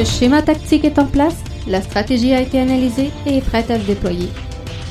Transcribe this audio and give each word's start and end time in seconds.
Le 0.00 0.06
schéma 0.06 0.40
tactique 0.40 0.86
est 0.86 0.98
en 0.98 1.04
place, 1.04 1.36
la 1.66 1.82
stratégie 1.82 2.32
a 2.32 2.40
été 2.40 2.58
analysée 2.58 3.10
et 3.26 3.36
est 3.36 3.40
prête 3.42 3.70
à 3.70 3.78
se 3.78 3.84
déployer. 3.84 4.30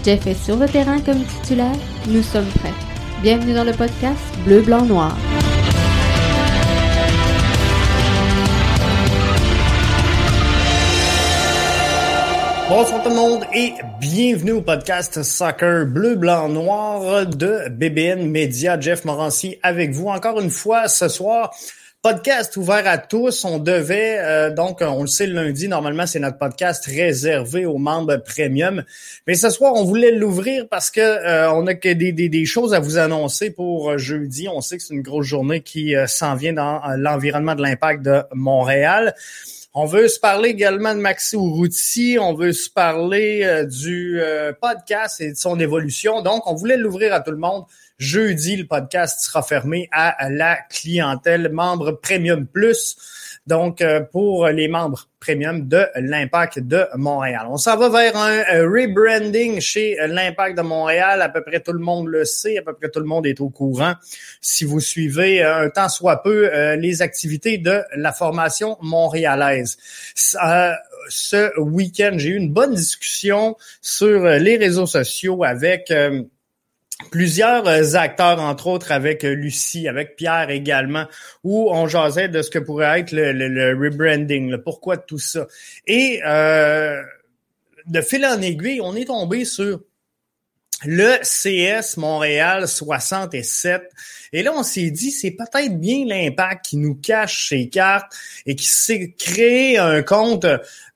Jeff 0.06 0.28
est 0.28 0.36
sur 0.36 0.56
le 0.56 0.68
terrain 0.68 1.02
comme 1.02 1.24
titulaire, 1.24 1.76
nous 2.08 2.22
sommes 2.22 2.46
prêts. 2.46 2.76
Bienvenue 3.24 3.56
dans 3.56 3.64
le 3.64 3.72
podcast 3.72 4.20
Bleu, 4.46 4.62
Blanc, 4.62 4.86
Noir. 4.86 5.18
Bonsoir 12.70 13.02
tout 13.02 13.10
le 13.10 13.16
monde 13.16 13.46
et 13.52 13.74
bienvenue 14.00 14.52
au 14.52 14.62
podcast 14.62 15.24
Soccer 15.24 15.88
Bleu, 15.88 16.18
Blanc, 16.18 16.50
Noir 16.50 17.26
de 17.26 17.68
BBN 17.72 18.30
Media. 18.30 18.80
Jeff 18.80 19.06
Morancy 19.06 19.58
avec 19.64 19.90
vous 19.90 20.10
encore 20.10 20.40
une 20.40 20.52
fois 20.52 20.88
ce 20.88 21.08
soir. 21.08 21.50
Podcast 22.02 22.56
ouvert 22.56 22.88
à 22.88 22.98
tous. 22.98 23.44
On 23.44 23.58
devait, 23.58 24.20
euh, 24.20 24.54
donc, 24.56 24.80
on 24.80 25.02
le 25.02 25.08
sait 25.08 25.28
le 25.28 25.34
lundi, 25.34 25.68
normalement, 25.68 26.08
c'est 26.08 26.20
notre 26.20 26.38
podcast 26.38 26.86
réservé 26.86 27.66
aux 27.66 27.78
membres 27.78 28.16
premium. 28.16 28.86
Mais 29.28 29.34
ce 29.34 29.50
soir, 29.50 29.74
on 29.76 29.84
voulait 29.84 30.14
l'ouvrir 30.14 30.70
parce 30.70 30.92
que 30.92 31.02
euh, 31.02 31.52
on 31.52 31.68
a 31.68 31.76
que 31.76 31.92
des, 31.92 32.46
choses 32.46 32.74
à 32.74 32.80
vous 32.80 32.98
annoncer 33.00 33.52
pour 33.52 33.90
euh, 33.90 33.98
jeudi. 33.98 34.48
On 34.48 34.62
sait 34.62 34.78
que 34.78 34.84
c'est 34.84 34.94
une 34.94 35.02
grosse 35.02 35.26
journée 35.26 35.60
qui 35.60 35.94
s'en 36.08 36.36
vient 36.36 36.54
dans 36.54 36.82
l'environnement 36.96 37.56
de 37.56 37.64
l'impact 37.64 38.02
de 38.02 38.22
Montréal. 38.34 39.14
On 39.74 39.86
veut 39.86 40.08
se 40.08 40.20
parler 40.20 40.50
également 40.50 40.96
de 40.96 41.00
Maxi 41.00 41.36
Urruti, 41.36 42.18
on 42.20 42.34
veut 42.34 42.54
se 42.54 42.70
parler 42.70 43.66
du 43.70 44.20
podcast 44.60 45.22
et 45.22 45.32
de 45.32 45.38
son 45.38 45.60
évolution. 45.60 46.22
Donc, 46.22 46.48
on 46.48 46.56
voulait 46.56 46.78
l'ouvrir 46.78 47.14
à 47.14 47.20
tout 47.20 47.32
le 47.32 47.38
monde. 47.38 47.66
Jeudi, 48.00 48.56
le 48.56 48.66
podcast 48.66 49.20
sera 49.20 49.44
fermé 49.44 49.90
à 49.92 50.30
la 50.30 50.56
clientèle 50.56 51.52
membre 51.52 51.92
Premium 51.92 52.48
Plus. 52.48 52.96
Donc, 53.46 53.82
euh, 53.82 54.00
pour 54.00 54.48
les 54.48 54.70
membres 54.70 55.09
premium 55.20 55.68
de 55.68 55.86
l'Impact 55.96 56.60
de 56.60 56.86
Montréal. 56.96 57.46
On 57.50 57.58
s'en 57.58 57.78
va 57.78 57.90
vers 57.90 58.16
un 58.16 58.42
rebranding 58.64 59.60
chez 59.60 59.98
l'Impact 60.08 60.58
de 60.58 60.62
Montréal. 60.62 61.22
À 61.22 61.30
peu 61.30 61.42
près 61.42 61.60
tout 61.60 61.74
le 61.74 61.80
monde 61.80 62.08
le 62.08 62.26
sait, 62.26 62.58
à 62.58 62.62
peu 62.62 62.74
près 62.74 62.90
tout 62.90 63.00
le 63.00 63.06
monde 63.06 63.26
est 63.28 63.42
au 63.42 63.50
courant. 63.50 63.94
Si 64.42 64.66
vous 64.66 64.80
suivez 64.80 65.44
euh, 65.44 65.66
un 65.66 65.70
temps 65.70 65.90
soit 65.90 66.24
peu 66.24 66.50
euh, 66.54 66.76
les 66.76 67.02
activités 67.02 67.58
de 67.58 67.82
la 67.96 68.12
formation 68.14 68.78
montréalaise. 68.82 69.78
ce 70.16 71.60
week-end, 71.60 72.14
j'ai 72.18 72.30
eu 72.30 72.36
une 72.36 72.54
bonne 72.54 72.74
discussion 72.74 73.56
sur 73.82 74.24
les 74.24 74.58
réseaux 74.58 74.86
sociaux 74.86 75.44
avec 75.44 75.92
plusieurs 77.12 77.68
euh, 77.68 77.96
acteurs, 77.96 78.40
entre 78.40 78.68
autres 78.68 78.92
avec 78.92 79.24
euh, 79.24 79.34
Lucie, 79.34 79.88
avec 79.88 80.16
Pierre 80.16 80.50
également, 80.50 81.06
où 81.44 81.70
on 81.72 81.88
jasait 81.88 82.28
de 82.28 82.42
ce 82.42 82.50
que 82.50 82.60
pourrait 82.60 83.00
être 83.00 83.12
le, 83.12 83.78
rebranding, 83.80 84.50
le 84.50 84.62
pourquoi 84.62 84.98
de 84.98 85.04
tout 85.08 85.20
ça? 85.20 85.48
Et 85.88 86.22
euh, 86.26 87.02
de 87.88 88.02
fil 88.02 88.26
en 88.26 88.42
aiguille, 88.42 88.82
on 88.82 88.96
est 88.96 89.06
tombé 89.06 89.46
sur 89.46 89.82
le 90.86 91.18
CS 91.24 91.98
Montréal 91.98 92.68
67. 92.68 93.84
Et 94.32 94.44
là, 94.44 94.54
on 94.56 94.64
s'est 94.64 94.92
dit, 94.92 95.12
c'est 95.12 95.32
peut-être 95.32 95.80
bien 95.80 96.06
l'impact 96.06 96.66
qui 96.66 96.78
nous 96.78 96.94
cache 96.94 97.50
ses 97.50 97.68
cartes 97.68 98.14
et 98.46 98.56
qui 98.56 98.68
s'est 98.68 99.16
créé 99.18 99.80
un 99.80 100.04
compte, 100.04 100.46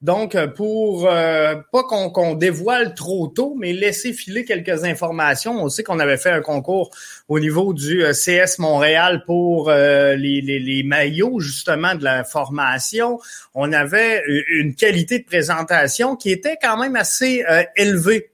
donc 0.03 0.37
pour 0.55 1.07
euh, 1.09 1.55
pas 1.71 1.83
qu'on 1.83 2.35
dévoile 2.35 2.93
trop 2.93 3.27
tôt, 3.27 3.55
mais 3.57 3.73
laisser 3.73 4.13
filer 4.13 4.45
quelques 4.45 4.83
informations. 4.83 5.63
On 5.63 5.69
sait 5.69 5.81
qu'on 5.81 5.99
avait 5.99 6.17
fait 6.17 6.29
un 6.29 6.41
concours 6.41 6.91
au 7.27 7.39
niveau 7.39 7.73
du 7.73 8.03
euh, 8.03 8.13
CS 8.13 8.59
Montréal 8.59 9.23
pour 9.25 9.69
euh, 9.69 10.15
les, 10.15 10.41
les, 10.41 10.59
les 10.59 10.83
maillots, 10.83 11.39
justement, 11.39 11.95
de 11.95 12.03
la 12.03 12.23
formation. 12.23 13.19
On 13.55 13.73
avait 13.73 14.21
une 14.49 14.75
qualité 14.75 15.19
de 15.19 15.25
présentation 15.25 16.15
qui 16.15 16.29
était 16.31 16.57
quand 16.61 16.77
même 16.77 16.95
assez 16.95 17.43
élevée 17.75 18.32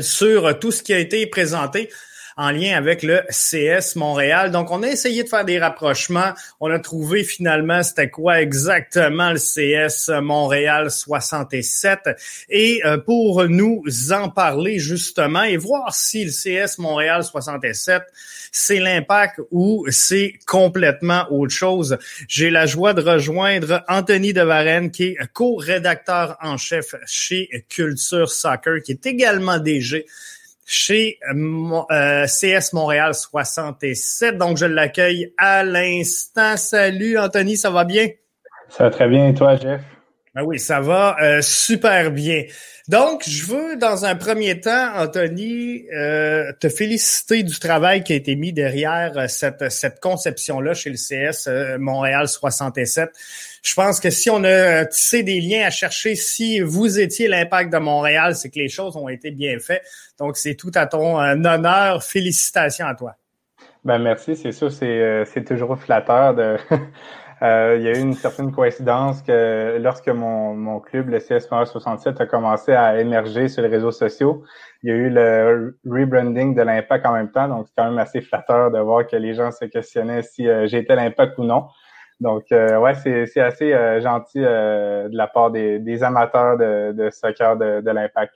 sur 0.00 0.58
tout 0.58 0.70
ce 0.70 0.82
qui 0.82 0.92
a 0.92 0.98
été 0.98 1.26
présenté 1.26 1.90
en 2.38 2.52
lien 2.52 2.76
avec 2.76 3.02
le 3.02 3.22
CS 3.30 3.96
Montréal. 3.96 4.52
Donc, 4.52 4.70
on 4.70 4.82
a 4.84 4.86
essayé 4.86 5.24
de 5.24 5.28
faire 5.28 5.44
des 5.44 5.58
rapprochements. 5.58 6.32
On 6.60 6.70
a 6.70 6.78
trouvé 6.78 7.24
finalement 7.24 7.82
c'était 7.82 8.08
quoi 8.08 8.40
exactement 8.40 9.32
le 9.32 9.38
CS 9.38 10.08
Montréal 10.22 10.90
67. 10.90 11.98
Et 12.48 12.80
euh, 12.86 12.96
pour 12.96 13.46
nous 13.48 13.82
en 14.12 14.30
parler 14.30 14.78
justement 14.78 15.42
et 15.42 15.56
voir 15.56 15.92
si 15.92 16.24
le 16.24 16.30
CS 16.30 16.78
Montréal 16.78 17.24
67 17.24 18.04
c'est 18.52 18.80
l'impact 18.80 19.40
ou 19.50 19.84
c'est 19.90 20.34
complètement 20.46 21.26
autre 21.30 21.52
chose. 21.52 21.98
J'ai 22.28 22.50
la 22.50 22.66
joie 22.66 22.94
de 22.94 23.02
rejoindre 23.02 23.84
Anthony 23.88 24.32
Devarenne, 24.32 24.90
qui 24.90 25.04
est 25.04 25.16
co-rédacteur 25.32 26.36
en 26.40 26.56
chef 26.56 26.94
chez 27.06 27.48
Culture 27.68 28.30
Soccer, 28.30 28.80
qui 28.82 28.92
est 28.92 29.06
également 29.06 29.58
DG 29.58 30.06
chez 30.70 31.18
euh, 31.32 32.26
CS 32.26 32.74
Montréal 32.74 33.14
67. 33.14 34.36
Donc, 34.36 34.58
je 34.58 34.66
l'accueille 34.66 35.32
à 35.38 35.64
l'instant. 35.64 36.58
Salut 36.58 37.18
Anthony, 37.18 37.56
ça 37.56 37.70
va 37.70 37.84
bien? 37.84 38.08
Ça 38.68 38.84
va 38.84 38.90
très 38.90 39.08
bien 39.08 39.28
et 39.28 39.34
toi, 39.34 39.56
Jeff? 39.56 39.80
Ben 40.38 40.44
oui, 40.44 40.60
ça 40.60 40.78
va 40.78 41.16
euh, 41.20 41.42
super 41.42 42.12
bien. 42.12 42.44
Donc, 42.86 43.24
je 43.26 43.44
veux, 43.44 43.76
dans 43.76 44.04
un 44.04 44.14
premier 44.14 44.60
temps, 44.60 44.92
Anthony, 44.94 45.84
euh, 45.92 46.52
te 46.60 46.68
féliciter 46.68 47.42
du 47.42 47.58
travail 47.58 48.04
qui 48.04 48.12
a 48.12 48.16
été 48.16 48.36
mis 48.36 48.52
derrière 48.52 49.18
euh, 49.18 49.26
cette, 49.26 49.68
cette 49.72 49.98
conception-là 49.98 50.74
chez 50.74 50.90
le 50.90 50.96
CS 50.96 51.48
Montréal 51.80 52.28
67. 52.28 53.10
Je 53.64 53.74
pense 53.74 53.98
que 53.98 54.10
si 54.10 54.30
on 54.30 54.44
a 54.44 54.84
tissé 54.84 55.24
des 55.24 55.40
liens 55.40 55.66
à 55.66 55.70
chercher 55.70 56.14
si 56.14 56.60
vous 56.60 57.00
étiez 57.00 57.26
l'impact 57.26 57.72
de 57.72 57.78
Montréal, 57.78 58.36
c'est 58.36 58.48
que 58.48 58.60
les 58.60 58.68
choses 58.68 58.96
ont 58.96 59.08
été 59.08 59.32
bien 59.32 59.58
faites. 59.58 59.82
Donc, 60.20 60.36
c'est 60.36 60.54
tout 60.54 60.70
à 60.76 60.86
ton 60.86 61.18
honneur. 61.18 62.04
Félicitations 62.04 62.86
à 62.86 62.94
toi. 62.94 63.16
Ben 63.84 63.98
merci, 63.98 64.36
c'est 64.36 64.52
sûr, 64.52 64.70
c'est 64.70 65.44
toujours 65.44 65.76
flatteur 65.80 66.34
de 66.34 66.56
Euh, 67.42 67.76
il 67.78 67.84
y 67.84 67.88
a 67.88 67.92
eu 67.92 68.00
une 68.00 68.14
certaine 68.14 68.50
coïncidence 68.52 69.22
que 69.22 69.78
lorsque 69.80 70.08
mon, 70.08 70.54
mon 70.54 70.80
club, 70.80 71.08
le 71.08 71.18
CS 71.20 71.46
67, 71.48 72.20
a 72.20 72.26
commencé 72.26 72.72
à 72.72 73.00
émerger 73.00 73.48
sur 73.48 73.62
les 73.62 73.68
réseaux 73.68 73.92
sociaux, 73.92 74.42
il 74.82 74.90
y 74.90 74.92
a 74.92 74.96
eu 74.96 75.10
le 75.10 75.78
rebranding 75.86 76.54
de 76.54 76.62
l'impact 76.62 77.06
en 77.06 77.12
même 77.12 77.30
temps. 77.30 77.48
Donc, 77.48 77.66
c'est 77.68 77.74
quand 77.76 77.88
même 77.88 77.98
assez 77.98 78.20
flatteur 78.20 78.70
de 78.70 78.78
voir 78.78 79.06
que 79.06 79.16
les 79.16 79.34
gens 79.34 79.50
se 79.52 79.64
questionnaient 79.66 80.22
si 80.22 80.48
euh, 80.48 80.66
j'étais 80.66 80.96
l'impact 80.96 81.38
ou 81.38 81.44
non. 81.44 81.68
Donc, 82.20 82.50
euh, 82.50 82.78
ouais, 82.78 82.94
c'est 82.94 83.40
assez 83.40 83.70
gentil 84.00 84.40
de 84.40 85.16
la 85.16 85.28
part 85.28 85.52
des, 85.52 85.78
des 85.78 86.02
amateurs 86.02 86.58
de, 86.58 86.92
de 86.92 87.10
soccer 87.10 87.56
de, 87.56 87.80
de 87.80 87.90
l'impact. 87.90 88.34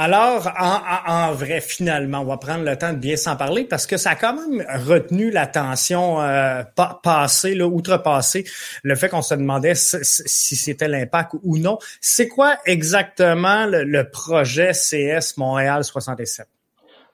Alors, 0.00 0.48
en, 0.56 1.32
vrai, 1.32 1.60
finalement, 1.60 2.20
on 2.20 2.24
va 2.24 2.36
prendre 2.36 2.64
le 2.64 2.78
temps 2.78 2.92
de 2.92 2.98
bien 2.98 3.16
s'en 3.16 3.34
parler 3.34 3.64
parce 3.64 3.84
que 3.84 3.96
ça 3.96 4.10
a 4.10 4.14
quand 4.14 4.32
même 4.32 4.64
retenu 4.86 5.32
l'attention 5.32 6.20
euh, 6.20 6.62
passée, 7.02 7.56
là, 7.56 7.66
outrepassée, 7.66 8.44
le 8.84 8.94
fait 8.94 9.08
qu'on 9.08 9.22
se 9.22 9.34
demandait 9.34 9.74
si, 9.74 10.54
c'était 10.54 10.86
l'impact 10.86 11.32
ou 11.42 11.58
non. 11.58 11.78
C'est 12.00 12.28
quoi 12.28 12.58
exactement 12.64 13.66
le, 13.66 14.08
projet 14.08 14.70
CS 14.70 15.36
Montréal 15.36 15.82
67? 15.82 16.46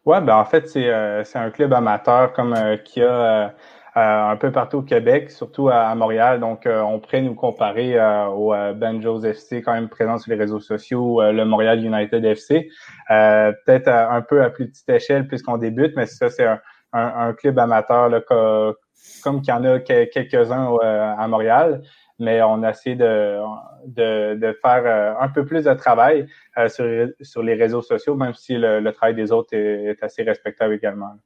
Ouais, 0.04 0.20
ben 0.20 0.36
en 0.36 0.44
fait, 0.44 0.68
c'est 0.68 0.90
euh, 0.90 1.22
un 1.36 1.50
club 1.50 1.72
amateur 1.72 2.34
comme 2.34 2.52
euh, 2.52 2.76
qui 2.76 3.00
a 3.00 3.06
euh, 3.06 3.48
un 3.94 4.36
peu 4.36 4.50
partout 4.50 4.78
au 4.78 4.82
Québec, 4.82 5.30
surtout 5.30 5.68
à, 5.68 5.94
Montréal. 5.94 6.40
Donc, 6.40 6.66
euh, 6.66 6.80
on 6.80 6.98
pourrait 6.98 7.22
nous 7.22 7.34
comparer 7.34 7.98
euh, 7.98 8.26
au 8.26 8.52
Banjos 8.74 9.22
FC, 9.22 9.62
quand 9.62 9.72
même 9.72 9.88
présent 9.88 10.18
sur 10.18 10.30
les 10.32 10.38
réseaux 10.38 10.60
sociaux, 10.60 11.20
le 11.22 11.44
Montréal 11.44 11.84
United 11.84 12.24
FC. 12.24 12.68
Peut-être 13.08 13.88
un 13.88 14.22
peu 14.22 14.42
à 14.42 14.50
plus 14.50 14.68
petite 14.68 14.88
échelle 14.88 15.28
puisqu'on 15.28 15.58
débute, 15.58 15.92
mais 15.96 16.06
ça, 16.06 16.28
c'est 16.28 16.46
un, 16.46 16.60
un, 16.92 17.32
club 17.34 17.58
amateur 17.58 18.08
là, 18.08 18.20
comme 19.22 19.42
qu'il 19.42 19.54
y 19.54 19.56
en 19.56 19.64
a 19.64 19.78
quelques-uns 19.78 20.76
à 20.82 21.28
Montréal 21.28 21.82
mais 22.20 22.40
on 22.42 22.62
a 22.62 22.70
essayé 22.70 22.94
de, 22.94 23.40
de, 23.86 24.36
de 24.36 24.58
faire 24.62 25.16
un 25.20 25.28
peu 25.28 25.44
plus 25.44 25.64
de 25.64 25.74
travail 25.74 26.28
sur, 26.68 27.08
sur 27.20 27.42
les 27.42 27.54
réseaux 27.54 27.82
sociaux, 27.82 28.14
même 28.14 28.34
si 28.34 28.56
le, 28.56 28.88
travail 28.92 29.16
des 29.16 29.32
autres 29.32 29.52
est 29.52 30.00
assez 30.00 30.22
respectable 30.22 30.74
également. 30.74 31.16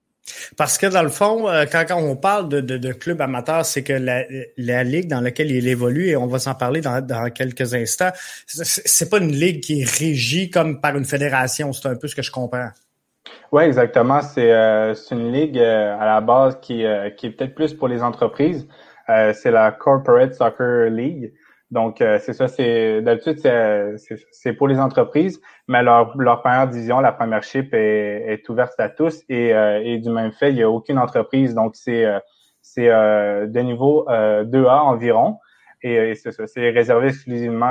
Parce 0.57 0.79
que 0.79 0.87
dans 0.87 1.03
le 1.03 1.09
fond, 1.09 1.49
euh, 1.49 1.65
quand, 1.71 1.85
on 1.97 2.17
parle 2.17 2.49
de, 2.49 2.93
club 2.93 3.21
amateur, 3.21 3.65
c'est 3.65 3.83
que 3.83 3.93
la, 3.93 4.85
ligue 4.85 5.09
dans 5.09 5.21
laquelle 5.21 5.51
il 5.51 5.69
évolue, 5.69 6.09
et 6.09 6.17
on 6.17 6.27
va 6.27 6.39
s'en 6.39 6.55
parler 6.55 6.81
dans, 6.81 7.31
quelques 7.31 7.75
instants, 7.75 8.11
c'est 8.47 9.11
pas 9.11 9.19
une 9.19 9.33
ligue 9.33 9.61
qui 9.61 9.83
est 9.83 9.91
régie 9.99 10.51
comme 10.51 10.81
par 10.81 10.97
une 10.97 11.05
fédération. 11.05 11.73
C'est 11.73 11.89
un 11.89 11.97
peu 11.97 12.09
ce 12.09 12.15
que 12.15 12.23
je 12.23 12.31
comprends. 12.31 12.71
Oui, 13.53 13.65
exactement. 13.65 14.21
C'est 14.23 14.53
euh, 14.53 14.95
une 15.11 15.33
ligue 15.33 15.59
euh, 15.59 15.99
à 15.99 16.07
la 16.07 16.21
base 16.21 16.59
qui, 16.61 16.85
qui 17.17 17.27
est 17.27 17.31
peut-être 17.31 17.55
plus 17.55 17.75
pour 17.75 17.89
les 17.89 18.03
entreprises. 18.03 18.67
c'est 19.07 19.51
la 19.51 19.73
Corporate 19.73 20.35
Soccer 20.35 20.91
League. 20.91 21.33
Donc, 21.71 22.01
euh, 22.01 22.19
c'est 22.23 22.33
ça, 22.33 22.49
c'est 22.49 23.03
d'habitude, 23.03 23.41
c'est 24.31 24.53
pour 24.55 24.69
les 24.69 24.79
entreprises, 24.79 25.41
mais 25.67 25.83
leur, 25.83 26.17
leur 26.17 26.41
première 26.41 26.67
division, 26.67 27.01
la 27.01 27.13
première 27.13 27.43
chip 27.43 27.75
est, 27.75 28.25
est 28.27 28.49
ouverte 28.49 28.79
à 28.79 28.89
tous 28.89 29.23
et, 29.29 29.53
euh, 29.53 29.83
et 29.85 29.99
du 29.99 30.09
même 30.11 30.33
fait, 30.33 30.49
il 30.51 30.57
n'y 30.57 30.63
a 30.63 30.71
aucune 30.71 30.99
entreprise. 30.99 31.55
Donc, 31.55 31.77
c'est 31.77 32.07
euh, 32.07 32.19
c'est 32.63 32.89
de 32.89 33.61
niveau 33.61 34.05
2A 34.09 34.81
environ. 34.81 35.39
Et, 35.83 36.15
c'est 36.17 36.33
ça, 36.33 36.47
c'est 36.47 36.69
réservé 36.71 37.09
exclusivement 37.09 37.67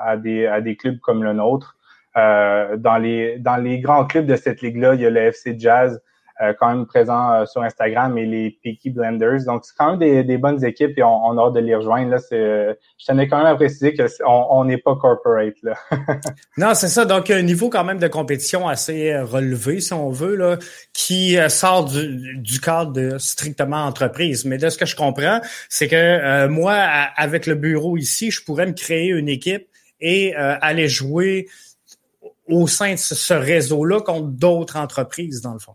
à 0.00 0.16
des 0.16 0.46
à 0.46 0.60
des 0.60 0.76
clubs 0.76 0.98
comme 1.00 1.24
le 1.24 1.32
nôtre. 1.32 1.76
dans 2.14 2.98
les 3.02 3.38
dans 3.38 3.56
les 3.56 3.80
grands 3.80 4.04
clubs 4.06 4.26
de 4.26 4.36
cette 4.36 4.60
ligue-là, 4.62 4.94
il 4.94 5.00
y 5.00 5.06
a 5.06 5.10
le 5.10 5.20
FC 5.20 5.56
Jazz, 5.58 5.94
euh, 5.96 5.98
quand 6.58 6.68
même 6.68 6.86
présent 6.86 7.32
euh, 7.32 7.46
sur 7.46 7.62
Instagram 7.62 8.16
et 8.16 8.24
les 8.24 8.58
Peaky 8.62 8.90
Blenders. 8.90 9.44
Donc, 9.46 9.64
c'est 9.64 9.74
quand 9.76 9.90
même 9.90 9.98
des, 9.98 10.22
des, 10.22 10.38
bonnes 10.38 10.64
équipes 10.64 10.96
et 10.96 11.02
on, 11.02 11.26
on, 11.26 11.36
a 11.36 11.46
hâte 11.46 11.54
de 11.54 11.60
les 11.60 11.74
rejoindre. 11.74 12.10
Là, 12.10 12.18
c'est, 12.18 12.78
je 12.98 13.06
tenais 13.06 13.28
quand 13.28 13.38
même 13.38 13.46
à 13.46 13.56
préciser 13.56 13.94
qu'on 13.94 14.64
n'est 14.64 14.78
pas 14.78 14.94
corporate. 14.96 15.56
Là. 15.62 15.74
non, 16.56 16.74
c'est 16.74 16.88
ça. 16.88 17.04
Donc, 17.04 17.30
un 17.30 17.42
niveau 17.42 17.70
quand 17.70 17.84
même 17.84 17.98
de 17.98 18.08
compétition 18.08 18.68
assez 18.68 19.10
euh, 19.12 19.24
relevé, 19.24 19.80
si 19.80 19.92
on 19.92 20.10
veut, 20.10 20.36
là, 20.36 20.58
qui 20.92 21.36
sort 21.48 21.86
du, 21.86 22.38
du 22.38 22.60
cadre 22.60 22.92
de 22.92 23.18
strictement 23.18 23.84
entreprise. 23.84 24.44
Mais 24.44 24.58
de 24.58 24.68
ce 24.68 24.78
que 24.78 24.86
je 24.86 24.94
comprends, 24.94 25.40
c'est 25.68 25.88
que 25.88 26.46
moi, 26.46 26.74
avec 26.74 27.46
le 27.46 27.54
bureau 27.54 27.96
ici, 27.96 28.30
je 28.30 28.44
pourrais 28.44 28.66
me 28.66 28.72
créer 28.72 29.08
une 29.08 29.28
équipe 29.28 29.66
et 30.00 30.34
aller 30.34 30.88
jouer 30.88 31.46
au 32.48 32.66
sein 32.66 32.92
de 32.92 32.98
ce 32.98 33.34
réseau-là 33.34 34.00
contre 34.00 34.28
d'autres 34.28 34.76
entreprises, 34.76 35.42
dans 35.42 35.52
le 35.52 35.58
fond. 35.58 35.74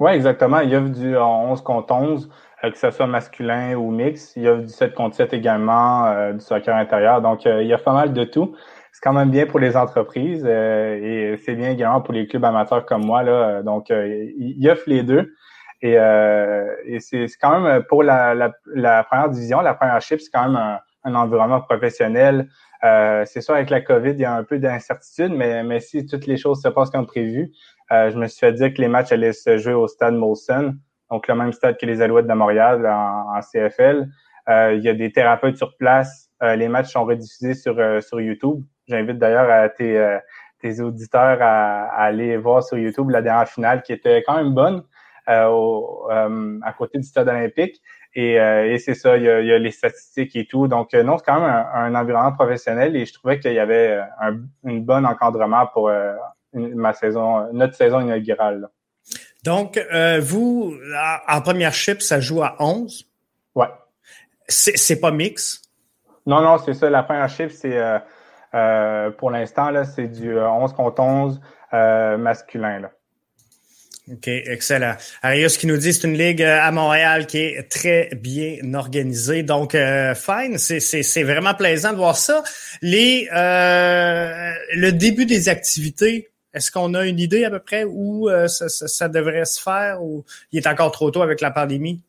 Oui, 0.00 0.12
exactement. 0.12 0.60
Il 0.60 0.70
y 0.70 0.74
a 0.74 0.80
du 0.80 1.16
11 1.16 1.62
contre 1.62 1.94
11, 1.94 2.28
euh, 2.64 2.70
que 2.70 2.78
ce 2.78 2.90
soit 2.90 3.06
masculin 3.06 3.74
ou 3.76 3.90
mix. 3.90 4.32
Il 4.36 4.42
y 4.42 4.48
a 4.48 4.56
du 4.56 4.68
7 4.68 4.94
contre 4.94 5.14
7 5.16 5.32
également, 5.32 6.06
euh, 6.06 6.32
du 6.32 6.40
soccer 6.40 6.74
intérieur. 6.74 7.22
Donc, 7.22 7.46
euh, 7.46 7.62
il 7.62 7.68
y 7.68 7.72
a 7.72 7.78
pas 7.78 7.92
mal 7.92 8.12
de 8.12 8.24
tout. 8.24 8.56
C'est 8.92 9.00
quand 9.02 9.12
même 9.12 9.30
bien 9.30 9.46
pour 9.46 9.60
les 9.60 9.76
entreprises 9.76 10.44
et 10.46 11.36
c'est 11.44 11.54
bien 11.56 11.70
également 11.70 12.00
pour 12.00 12.14
les 12.14 12.28
clubs 12.28 12.44
amateurs 12.44 12.86
comme 12.86 13.04
moi. 13.04 13.22
Là. 13.24 13.62
Donc, 13.62 13.90
il 13.90 14.54
y 14.56 14.70
offre 14.70 14.84
les 14.86 15.02
deux. 15.02 15.34
Et, 15.82 15.94
et 15.94 17.00
c'est 17.00 17.26
quand 17.40 17.60
même 17.60 17.82
pour 17.84 18.04
la, 18.04 18.34
la, 18.34 18.52
la, 18.66 19.02
première 19.02 19.30
division, 19.30 19.60
la 19.62 19.74
première 19.74 20.00
chip, 20.00 20.20
c'est 20.20 20.30
quand 20.30 20.44
même 20.44 20.56
un, 20.56 20.78
un 21.04 21.14
environnement 21.14 21.60
professionnel. 21.60 22.48
c'est 22.82 23.40
sûr, 23.40 23.54
avec 23.54 23.70
la 23.70 23.80
COVID, 23.80 24.10
il 24.10 24.20
y 24.20 24.24
a 24.24 24.34
un 24.34 24.44
peu 24.44 24.58
d'incertitude, 24.58 25.32
mais, 25.32 25.62
mais 25.62 25.80
si 25.80 26.04
toutes 26.06 26.26
les 26.26 26.36
choses 26.36 26.60
se 26.62 26.68
passent 26.68 26.90
comme 26.90 27.06
prévu, 27.06 27.52
euh, 27.92 28.10
je 28.10 28.16
me 28.16 28.26
suis 28.26 28.40
fait 28.40 28.52
dire 28.52 28.72
que 28.72 28.80
les 28.80 28.88
matchs 28.88 29.12
allaient 29.12 29.32
se 29.32 29.58
jouer 29.58 29.74
au 29.74 29.86
stade 29.88 30.14
Molson, 30.14 30.74
donc 31.10 31.28
le 31.28 31.34
même 31.34 31.52
stade 31.52 31.76
que 31.78 31.86
les 31.86 32.00
Alouettes 32.00 32.26
de 32.26 32.32
Montréal 32.32 32.86
en, 32.86 33.40
CFL. 33.40 34.08
Euh, 34.48 34.74
il 34.74 34.82
y 34.82 34.88
a 34.88 34.94
des 34.94 35.12
thérapeutes 35.12 35.56
sur 35.56 35.76
place. 35.76 36.30
Euh, 36.42 36.56
les 36.56 36.68
matchs 36.68 36.92
sont 36.92 37.04
rediffusés 37.04 37.54
sur, 37.54 37.76
sur 38.02 38.20
YouTube. 38.20 38.62
J'invite 38.88 39.18
d'ailleurs 39.18 39.72
tes, 39.74 40.18
tes 40.60 40.80
auditeurs 40.80 41.38
à, 41.40 41.84
aller 41.94 42.36
voir 42.36 42.62
sur 42.62 42.76
YouTube 42.78 43.10
la 43.10 43.22
dernière 43.22 43.48
finale 43.48 43.82
qui 43.82 43.92
était 43.92 44.22
quand 44.26 44.36
même 44.36 44.52
bonne 44.52 44.82
à 45.26 46.74
côté 46.76 46.98
du 46.98 47.04
stade 47.04 47.28
olympique. 47.28 47.80
Et, 48.16 48.78
c'est 48.78 48.94
ça, 48.94 49.16
il 49.16 49.24
y, 49.24 49.28
a, 49.28 49.58
les 49.58 49.70
statistiques 49.70 50.36
et 50.36 50.46
tout. 50.46 50.68
Donc, 50.68 50.92
non, 50.94 51.18
c'est 51.18 51.24
quand 51.24 51.40
même 51.40 51.66
un, 51.74 51.94
environnement 51.94 52.32
professionnel 52.32 52.94
et 52.94 53.06
je 53.06 53.12
trouvais 53.12 53.40
qu'il 53.40 53.52
y 53.52 53.58
avait 53.58 54.00
un, 54.20 54.36
un 54.64 54.76
bon 54.78 55.04
encadrement 55.04 55.66
pour 55.66 55.90
ma 56.52 56.92
saison, 56.92 57.52
notre 57.52 57.74
saison 57.74 58.00
inaugurale. 58.00 58.68
Donc, 59.44 59.76
euh, 59.76 60.20
vous, 60.20 60.74
en 61.28 61.40
première 61.42 61.74
chip, 61.74 62.00
ça 62.00 62.18
joue 62.18 62.42
à 62.42 62.56
11? 62.58 63.06
Ouais. 63.54 63.66
C'est 64.48 65.00
pas 65.00 65.10
mix? 65.10 65.60
Non, 66.26 66.40
non, 66.40 66.58
c'est 66.58 66.74
ça. 66.74 66.88
La 66.88 67.02
première 67.02 67.28
chip, 67.28 67.50
c'est 67.50 67.76
euh, 67.76 67.98
euh, 68.54 69.10
pour 69.10 69.30
l'instant, 69.30 69.70
là, 69.70 69.84
c'est 69.84 70.08
du 70.08 70.38
11 70.38 70.72
contre 70.72 71.02
11 71.02 71.40
masculin. 72.18 72.80
Là. 72.80 72.90
OK, 74.12 74.28
excellent. 74.28 74.96
Arius 75.22 75.56
qui 75.56 75.66
nous 75.66 75.78
dit 75.78 75.94
c'est 75.94 76.06
une 76.06 76.18
ligue 76.18 76.42
à 76.42 76.70
Montréal 76.70 77.26
qui 77.26 77.38
est 77.38 77.70
très 77.70 78.10
bien 78.14 78.74
organisée. 78.74 79.42
Donc, 79.42 79.72
fine, 79.72 80.58
c'est 80.58 81.22
vraiment 81.22 81.54
plaisant 81.54 81.92
de 81.92 81.96
voir 81.96 82.16
ça. 82.16 82.42
Les 82.82 83.28
Le 83.32 84.90
début 84.90 85.24
des 85.24 85.48
activités 85.48 86.30
est-ce 86.54 86.70
qu'on 86.70 86.94
a 86.94 87.04
une 87.04 87.18
idée 87.18 87.44
à 87.44 87.50
peu 87.50 87.58
près 87.58 87.84
où 87.84 88.30
euh, 88.30 88.46
ça, 88.46 89.08
devrait 89.08 89.44
se 89.44 89.60
faire 89.60 90.02
ou 90.02 90.24
il 90.52 90.58
est 90.58 90.68
encore 90.68 90.92
trop 90.92 91.10
tôt 91.10 91.22
avec 91.22 91.40
la 91.40 91.50
pandémie? 91.50 92.00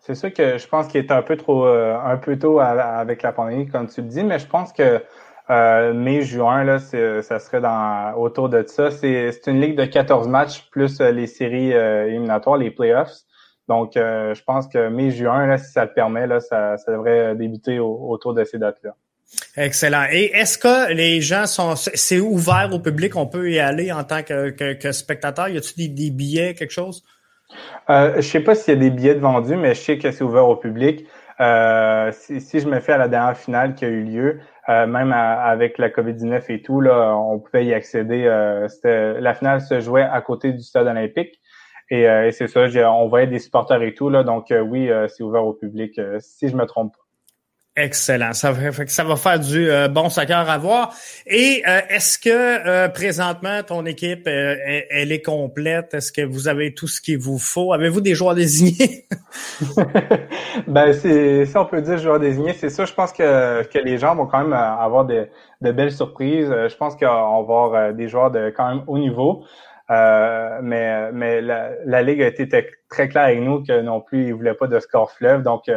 C'est 0.00 0.16
ça 0.16 0.30
que 0.30 0.58
je 0.58 0.66
pense 0.66 0.88
qu'il 0.88 1.00
est 1.00 1.12
un 1.12 1.22
peu 1.22 1.36
trop 1.36 1.64
euh, 1.64 1.96
un 1.96 2.16
peu 2.16 2.36
tôt 2.36 2.58
avec 2.58 3.22
la 3.22 3.30
pandémie, 3.30 3.68
comme 3.68 3.86
tu 3.86 4.02
le 4.02 4.08
dis, 4.08 4.24
mais 4.24 4.40
je 4.40 4.46
pense 4.46 4.72
que 4.72 5.00
euh, 5.50 5.92
mai, 5.92 6.22
juin, 6.22 6.64
là, 6.64 6.78
ça 6.78 7.38
serait 7.38 7.60
dans 7.60 8.14
autour 8.16 8.48
de 8.48 8.64
ça. 8.66 8.90
C'est 8.90 9.46
une 9.46 9.60
ligue 9.60 9.76
de 9.76 9.84
14 9.84 10.28
matchs 10.28 10.68
plus 10.70 11.00
les 11.00 11.26
séries 11.26 11.72
éliminatoires, 11.72 12.56
les 12.56 12.70
playoffs. 12.70 13.12
Donc, 13.68 13.92
je 13.94 14.42
pense 14.44 14.68
que 14.68 14.88
mai, 14.88 15.10
juin, 15.10 15.46
là, 15.46 15.58
si 15.58 15.72
ça 15.72 15.84
le 15.84 15.92
permet, 15.92 16.26
là, 16.26 16.40
ça, 16.40 16.76
devrait 16.88 17.34
débuter 17.34 17.78
autour 17.78 18.34
de 18.34 18.44
ces 18.44 18.58
dates-là. 18.58 18.94
Excellent. 19.56 20.06
Et 20.10 20.30
est-ce 20.34 20.58
que 20.58 20.92
les 20.92 21.20
gens 21.20 21.46
sont, 21.46 21.74
c'est 21.76 22.20
ouvert 22.20 22.70
au 22.72 22.78
public, 22.78 23.16
on 23.16 23.26
peut 23.26 23.50
y 23.50 23.58
aller 23.58 23.92
en 23.92 24.04
tant 24.04 24.22
que, 24.22 24.50
que, 24.50 24.92
spectateur? 24.92 25.48
Y 25.48 25.58
a-t-il 25.58 25.94
des, 25.94 26.10
billets, 26.10 26.54
quelque 26.54 26.72
chose? 26.72 27.04
Euh, 27.90 28.16
je 28.16 28.22
sais 28.22 28.40
pas 28.40 28.54
s'il 28.54 28.74
y 28.74 28.76
a 28.76 28.80
des 28.80 28.90
billets 28.90 29.14
de 29.14 29.20
vendus, 29.20 29.56
mais 29.56 29.74
je 29.74 29.80
sais 29.80 29.98
que 29.98 30.10
c'est 30.10 30.24
ouvert 30.24 30.48
au 30.48 30.56
public. 30.56 31.06
Euh, 31.40 32.10
si, 32.12 32.40
si, 32.40 32.60
je 32.60 32.68
me 32.68 32.80
fais 32.80 32.92
à 32.92 32.98
la 32.98 33.08
dernière 33.08 33.36
finale 33.36 33.74
qui 33.74 33.84
a 33.84 33.88
eu 33.88 34.02
lieu, 34.02 34.40
euh, 34.68 34.86
même 34.86 35.12
avec 35.12 35.78
la 35.78 35.88
COVID-19 35.88 36.44
et 36.52 36.62
tout, 36.62 36.80
là, 36.80 37.16
on 37.16 37.40
pouvait 37.40 37.66
y 37.66 37.74
accéder. 37.74 38.24
Euh, 38.26 38.68
la 39.20 39.34
finale 39.34 39.60
se 39.60 39.80
jouait 39.80 40.02
à 40.02 40.20
côté 40.20 40.52
du 40.52 40.62
stade 40.62 40.86
olympique. 40.86 41.40
Et, 41.90 42.02
et 42.02 42.32
c'est 42.32 42.46
ça, 42.46 42.62
on 42.92 43.08
voyait 43.08 43.26
des 43.26 43.38
supporters 43.38 43.82
et 43.82 43.92
tout. 43.92 44.08
Là, 44.08 44.24
donc 44.24 44.46
oui, 44.50 44.90
c'est 45.08 45.22
ouvert 45.22 45.44
au 45.44 45.52
public, 45.52 46.00
si 46.20 46.48
je 46.48 46.56
me 46.56 46.64
trompe 46.64 46.94
pas. 46.94 47.01
Excellent. 47.74 48.34
Ça, 48.34 48.52
fait, 48.52 48.90
ça 48.90 49.02
va 49.02 49.16
faire 49.16 49.40
du 49.40 49.70
euh, 49.70 49.88
bon 49.88 50.10
soccer 50.10 50.50
à 50.50 50.58
voir. 50.58 50.92
Et 51.26 51.62
euh, 51.66 51.80
est-ce 51.88 52.18
que 52.18 52.28
euh, 52.28 52.88
présentement 52.90 53.62
ton 53.62 53.86
équipe 53.86 54.26
elle, 54.26 55.10
est 55.10 55.22
complète? 55.22 55.94
Est-ce 55.94 56.12
que 56.12 56.20
vous 56.20 56.48
avez 56.48 56.74
tout 56.74 56.86
ce 56.86 57.00
qu'il 57.00 57.18
vous 57.18 57.38
faut? 57.38 57.72
Avez-vous 57.72 58.02
des 58.02 58.14
joueurs 58.14 58.34
désignés? 58.34 59.06
Ben 60.66 60.92
c'est 60.92 61.46
si 61.46 61.56
on 61.56 61.64
peut 61.64 61.80
dire 61.80 61.96
joueurs 61.96 62.20
désignés, 62.20 62.52
c'est 62.52 62.68
ça. 62.68 62.84
Je 62.84 62.92
pense 62.92 63.10
que, 63.10 63.62
que 63.62 63.78
les 63.78 63.96
gens 63.96 64.14
vont 64.14 64.26
quand 64.26 64.42
même 64.42 64.52
avoir 64.52 65.06
de, 65.06 65.28
de 65.62 65.72
belles 65.72 65.92
surprises. 65.92 66.50
Je 66.50 66.76
pense 66.76 66.94
qu'on 66.94 67.06
va 67.06 67.38
avoir 67.38 67.94
des 67.94 68.06
joueurs 68.06 68.30
de 68.30 68.52
quand 68.54 68.68
même 68.68 68.84
haut 68.86 68.98
niveau. 68.98 69.46
mais 69.88 71.10
mais 71.12 71.40
la, 71.40 71.70
la, 71.86 72.02
ligue 72.02 72.20
a 72.20 72.26
été 72.26 72.46
très 72.90 73.08
claire 73.08 73.24
avec 73.24 73.40
nous 73.40 73.62
que 73.62 73.80
non 73.80 74.02
plus 74.02 74.26
ils 74.26 74.34
voulaient 74.34 74.52
pas 74.52 74.66
de 74.66 74.78
score 74.78 75.10
fleuve. 75.10 75.42
Donc 75.42 75.70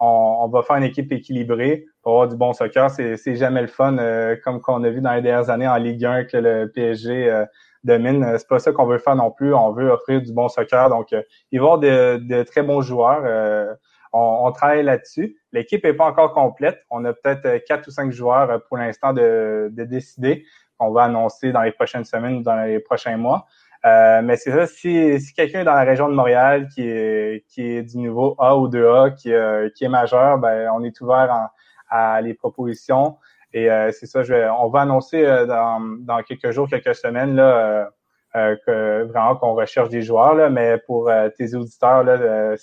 on, 0.00 0.48
va 0.48 0.62
faire 0.62 0.76
une 0.76 0.84
équipe 0.84 1.12
équilibrée 1.12 1.84
pour 2.02 2.12
avoir 2.12 2.28
du 2.28 2.36
bon 2.36 2.52
soccer. 2.52 2.90
C'est 2.90 3.36
jamais 3.36 3.60
le 3.60 3.68
fun, 3.68 3.98
euh, 3.98 4.34
comme 4.42 4.60
qu'on 4.60 4.82
a 4.82 4.90
vu 4.90 5.00
dans 5.00 5.12
les 5.12 5.20
dernières 5.20 5.50
années 5.50 5.68
en 5.68 5.76
Ligue 5.76 6.04
1 6.04 6.24
que 6.24 6.38
le 6.38 6.72
PSG 6.72 7.30
euh, 7.30 7.44
domine. 7.84 8.26
C'est 8.38 8.48
pas 8.48 8.58
ça 8.58 8.72
qu'on 8.72 8.86
veut 8.86 8.98
faire 8.98 9.14
non 9.14 9.30
plus. 9.30 9.54
On 9.54 9.72
veut 9.72 9.90
offrir 9.90 10.22
du 10.22 10.32
bon 10.32 10.48
soccer. 10.48 10.88
Donc, 10.88 11.12
euh, 11.12 11.22
il 11.52 11.60
va 11.60 11.66
y 11.66 11.68
avoir 11.68 11.78
de, 12.18 12.42
très 12.44 12.62
bons 12.62 12.80
joueurs. 12.80 13.22
Euh, 13.24 13.74
on, 14.12 14.50
travaille 14.52 14.82
là-dessus. 14.82 15.36
L'équipe 15.52 15.84
est 15.84 15.94
pas 15.94 16.06
encore 16.06 16.32
complète. 16.32 16.80
On 16.90 17.04
a 17.04 17.12
peut-être 17.12 17.64
quatre 17.66 17.86
ou 17.86 17.90
cinq 17.90 18.10
joueurs 18.10 18.62
pour 18.68 18.78
l'instant 18.78 19.12
de, 19.12 19.68
de 19.70 19.84
décider 19.84 20.44
qu'on 20.78 20.90
va 20.90 21.04
annoncer 21.04 21.52
dans 21.52 21.62
les 21.62 21.72
prochaines 21.72 22.06
semaines 22.06 22.38
ou 22.38 22.42
dans 22.42 22.56
les 22.56 22.80
prochains 22.80 23.18
mois. 23.18 23.46
Euh, 23.86 24.20
mais 24.22 24.36
c'est 24.36 24.50
ça, 24.50 24.66
si, 24.66 25.18
si 25.20 25.32
quelqu'un 25.32 25.60
est 25.60 25.64
dans 25.64 25.74
la 25.74 25.84
région 25.84 26.08
de 26.08 26.14
Montréal 26.14 26.68
qui 26.74 26.82
est, 26.82 27.44
qui 27.48 27.62
est 27.62 27.82
du 27.82 27.96
niveau 27.96 28.34
A 28.38 28.56
ou 28.56 28.68
2A, 28.68 29.14
qui, 29.14 29.32
euh, 29.32 29.70
qui 29.74 29.84
est 29.84 29.88
majeur, 29.88 30.38
ben, 30.38 30.70
on 30.74 30.84
est 30.84 31.00
ouvert 31.00 31.48
à 31.88 32.20
les 32.20 32.34
propositions. 32.34 33.16
Et 33.52 33.70
euh, 33.70 33.90
c'est 33.92 34.06
ça, 34.06 34.22
je 34.22 34.34
on 34.50 34.68
va 34.68 34.82
annoncer 34.82 35.24
dans, 35.48 35.80
dans 36.00 36.22
quelques 36.22 36.50
jours, 36.50 36.68
quelques 36.68 36.94
semaines, 36.94 37.34
là, 37.34 37.90
que 38.34 39.02
vraiment 39.04 39.34
qu'on 39.36 39.54
recherche 39.54 39.88
des 39.88 40.02
joueurs, 40.02 40.34
là, 40.34 40.50
mais 40.50 40.78
pour 40.86 41.10
tes 41.36 41.54
auditeurs, 41.54 42.04
là, 42.04 42.54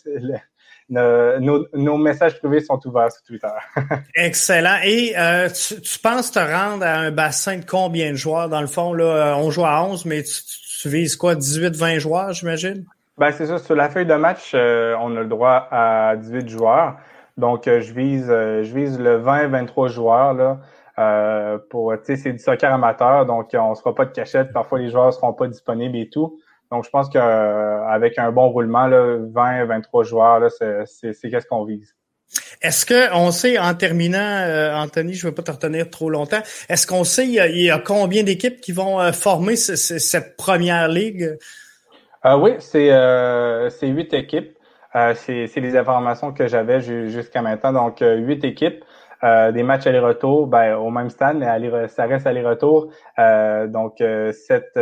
nos, 0.89 1.67
nos, 1.73 1.97
messages 1.97 2.39
privés 2.39 2.61
sont 2.61 2.79
ouverts 2.87 3.11
sur 3.11 3.23
Twitter. 3.23 3.47
Excellent. 4.15 4.77
Et 4.85 5.13
tu, 5.53 5.81
tu, 5.81 5.99
penses 5.99 6.31
te 6.31 6.39
rendre 6.39 6.85
à 6.85 6.93
un 6.93 7.11
bassin 7.11 7.57
de 7.57 7.65
combien 7.65 8.11
de 8.11 8.15
joueurs? 8.15 8.47
Dans 8.47 8.61
le 8.61 8.67
fond, 8.67 8.93
là, 8.93 9.35
on 9.37 9.51
joue 9.51 9.65
à 9.65 9.83
11, 9.83 10.05
mais 10.05 10.23
tu, 10.23 10.31
tu 10.81 10.89
vises 10.89 11.15
quoi, 11.15 11.35
18-20 11.35 11.99
joueurs, 11.99 12.33
j'imagine? 12.33 12.85
Ben, 13.17 13.31
c'est 13.31 13.47
ça. 13.47 13.57
Sur 13.57 13.75
la 13.75 13.89
feuille 13.89 14.05
de 14.05 14.13
match, 14.13 14.51
euh, 14.53 14.95
on 15.01 15.15
a 15.15 15.21
le 15.21 15.27
droit 15.27 15.67
à 15.71 16.15
18 16.15 16.49
joueurs. 16.49 16.97
Donc, 17.35 17.67
euh, 17.67 17.81
je 17.81 17.93
vise 17.93 18.27
euh, 18.29 18.63
je 18.63 18.73
vise 18.75 18.99
le 18.99 19.19
20-23 19.19 19.89
joueurs 19.89 20.33
là. 20.33 20.59
pour, 21.69 21.93
tu 21.97 22.05
sais, 22.05 22.15
c'est 22.15 22.31
du 22.31 22.39
soccer 22.39 22.71
amateur, 22.71 23.25
donc 23.25 23.49
on 23.53 23.71
ne 23.71 23.75
sera 23.75 23.95
pas 23.95 24.05
de 24.05 24.11
cachette. 24.11 24.53
Parfois, 24.53 24.79
les 24.79 24.89
joueurs 24.89 25.07
ne 25.07 25.11
seront 25.11 25.33
pas 25.33 25.47
disponibles 25.47 25.97
et 25.97 26.09
tout. 26.09 26.39
Donc, 26.71 26.83
je 26.83 26.89
pense 26.89 27.09
qu'avec 27.09 28.19
un 28.19 28.31
bon 28.31 28.49
roulement, 28.49 28.87
20-23 28.89 30.03
joueurs, 30.03 30.51
c'est 30.51 31.29
qu'est-ce 31.29 31.47
qu'on 31.47 31.63
vise. 31.63 31.96
Est-ce 32.61 32.85
que 32.85 33.13
on 33.13 33.31
sait, 33.31 33.57
en 33.57 33.73
terminant, 33.73 34.17
euh, 34.19 34.73
Anthony, 34.75 35.13
je 35.13 35.25
ne 35.25 35.31
veux 35.31 35.35
pas 35.35 35.43
te 35.43 35.51
retenir 35.51 35.89
trop 35.89 36.09
longtemps, 36.09 36.41
est-ce 36.69 36.87
qu'on 36.87 37.03
sait 37.03 37.27
il 37.27 37.61
y, 37.61 37.69
a, 37.69 37.79
combien 37.79 38.23
d'équipes 38.23 38.59
qui 38.59 38.71
vont 38.71 38.99
euh, 38.99 39.11
former 39.11 39.55
cette 39.55 40.37
première 40.37 40.87
ligue? 40.87 41.37
Euh, 42.25 42.37
oui, 42.37 42.55
c'est 42.59 42.89
c'est 43.69 43.87
huit 43.87 44.13
équipes. 44.13 44.57
c'est 44.93 45.55
les 45.55 45.77
informations 45.77 46.33
que 46.33 46.47
j'avais 46.47 46.81
jusqu'à 46.81 47.41
maintenant. 47.41 47.73
Donc, 47.73 47.99
huit 48.01 48.43
équipes. 48.43 48.83
des 49.23 49.63
matchs 49.63 49.87
aller-retour, 49.87 50.47
ben, 50.47 50.75
au 50.75 50.89
même 50.89 51.09
stade, 51.09 51.37
mais 51.37 51.87
ça 51.87 52.05
reste 52.05 52.27
aller-retour. 52.27 52.91
donc, 53.67 54.03
cette, 54.31 54.79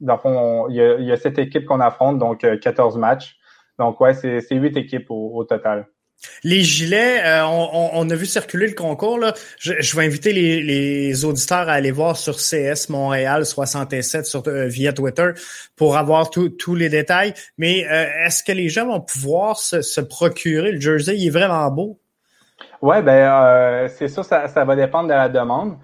dans 0.00 0.18
fond, 0.18 0.68
il 0.70 0.76
y 0.76 1.12
a, 1.12 1.16
cette 1.16 1.38
équipe 1.38 1.66
qu'on 1.66 1.80
affronte, 1.80 2.18
donc 2.18 2.40
14 2.60 2.96
matchs. 2.96 3.36
Donc, 3.78 4.00
ouais, 4.00 4.14
c'est 4.14 4.54
huit 4.54 4.76
équipes 4.76 5.10
au 5.10 5.44
total. 5.44 5.86
Les 6.44 6.62
gilets, 6.62 7.22
euh, 7.24 7.46
on, 7.46 8.08
a 8.08 8.14
vu 8.14 8.26
circuler 8.26 8.66
le 8.66 8.74
concours. 8.74 9.18
Là. 9.18 9.34
Je, 9.58 9.96
vais 9.96 10.04
inviter 10.04 10.32
les, 10.32 11.24
auditeurs 11.24 11.68
à 11.68 11.72
aller 11.72 11.90
voir 11.90 12.16
sur 12.16 12.36
CS 12.36 12.88
Montréal 12.88 13.46
67 13.46 14.26
sur, 14.26 14.42
euh, 14.46 14.66
via 14.66 14.92
Twitter 14.92 15.30
pour 15.76 15.96
avoir 15.96 16.30
tous 16.30 16.74
les 16.74 16.88
détails. 16.88 17.34
Mais 17.58 17.86
euh, 17.90 18.06
est-ce 18.26 18.42
que 18.42 18.52
les 18.52 18.68
gens 18.68 18.86
vont 18.86 19.00
pouvoir 19.00 19.58
se, 19.58 20.00
procurer 20.00 20.72
le 20.72 20.80
jersey? 20.80 21.16
Il 21.16 21.26
est 21.26 21.30
vraiment 21.30 21.70
beau. 21.70 22.00
Ouais, 22.82 23.02
ben 23.02 23.88
c'est 23.88 24.08
sûr, 24.08 24.24
ça, 24.24 24.48
ça 24.48 24.64
va 24.64 24.76
dépendre 24.76 25.08
de 25.08 25.14
la 25.14 25.28
demande. 25.28 25.76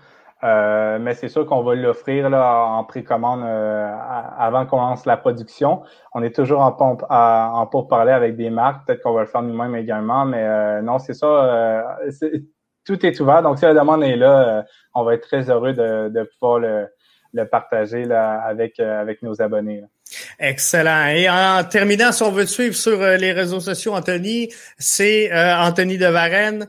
Euh, 0.44 0.98
mais 1.00 1.14
c'est 1.14 1.28
sûr 1.28 1.46
qu'on 1.46 1.62
va 1.62 1.74
l'offrir 1.74 2.28
là, 2.28 2.66
en 2.66 2.84
précommande 2.84 3.42
euh, 3.42 3.90
avant 4.38 4.66
qu'on 4.66 4.76
lance 4.76 5.06
la 5.06 5.16
production. 5.16 5.82
On 6.12 6.22
est 6.22 6.34
toujours 6.34 6.60
en, 6.60 6.72
pompe, 6.72 7.04
en 7.08 7.66
pourparler 7.66 8.12
avec 8.12 8.36
des 8.36 8.50
marques. 8.50 8.86
Peut-être 8.86 9.02
qu'on 9.02 9.14
va 9.14 9.22
le 9.22 9.26
faire 9.26 9.42
nous-mêmes 9.42 9.74
également. 9.76 10.26
Mais 10.26 10.42
euh, 10.42 10.82
non, 10.82 10.98
c'est 10.98 11.14
ça. 11.14 11.98
tout 12.84 13.04
est 13.06 13.18
ouvert. 13.20 13.42
Donc, 13.42 13.58
si 13.58 13.64
la 13.64 13.74
demande 13.74 14.04
est 14.04 14.16
là, 14.16 14.64
on 14.94 15.04
va 15.04 15.14
être 15.14 15.26
très 15.26 15.48
heureux 15.48 15.72
de, 15.72 16.10
de 16.10 16.22
pouvoir 16.24 16.58
le, 16.58 16.86
le 17.32 17.48
partager 17.48 18.04
là, 18.04 18.40
avec, 18.42 18.78
avec 18.78 19.22
nos 19.22 19.40
abonnés. 19.40 19.84
Excellent. 20.38 21.06
Et 21.06 21.30
en 21.30 21.64
terminant, 21.64 22.12
si 22.12 22.22
on 22.22 22.30
veut 22.30 22.44
te 22.44 22.50
suivre 22.50 22.74
sur 22.74 23.00
les 23.00 23.32
réseaux 23.32 23.60
sociaux, 23.60 23.94
Anthony, 23.94 24.50
c'est 24.76 25.30
Anthony 25.32 25.96
de 25.96 26.06
Varenne. 26.06 26.68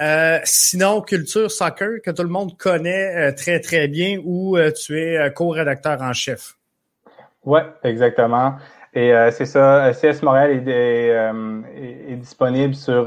Euh, 0.00 0.38
sinon, 0.44 1.00
culture 1.00 1.50
soccer 1.50 2.00
que 2.04 2.10
tout 2.10 2.22
le 2.22 2.28
monde 2.28 2.56
connaît 2.56 3.16
euh, 3.16 3.32
très 3.32 3.60
très 3.60 3.88
bien, 3.88 4.20
où 4.24 4.56
euh, 4.56 4.70
tu 4.70 5.00
es 5.00 5.32
co-rédacteur 5.34 6.00
en 6.00 6.12
chef. 6.12 6.54
Ouais, 7.44 7.64
exactement. 7.82 8.56
Et 8.94 9.12
c'est 9.30 9.44
ça. 9.44 9.92
CS 9.92 10.22
Montréal 10.22 10.68
est, 10.68 12.16
disponible 12.16 12.74
sur 12.74 13.06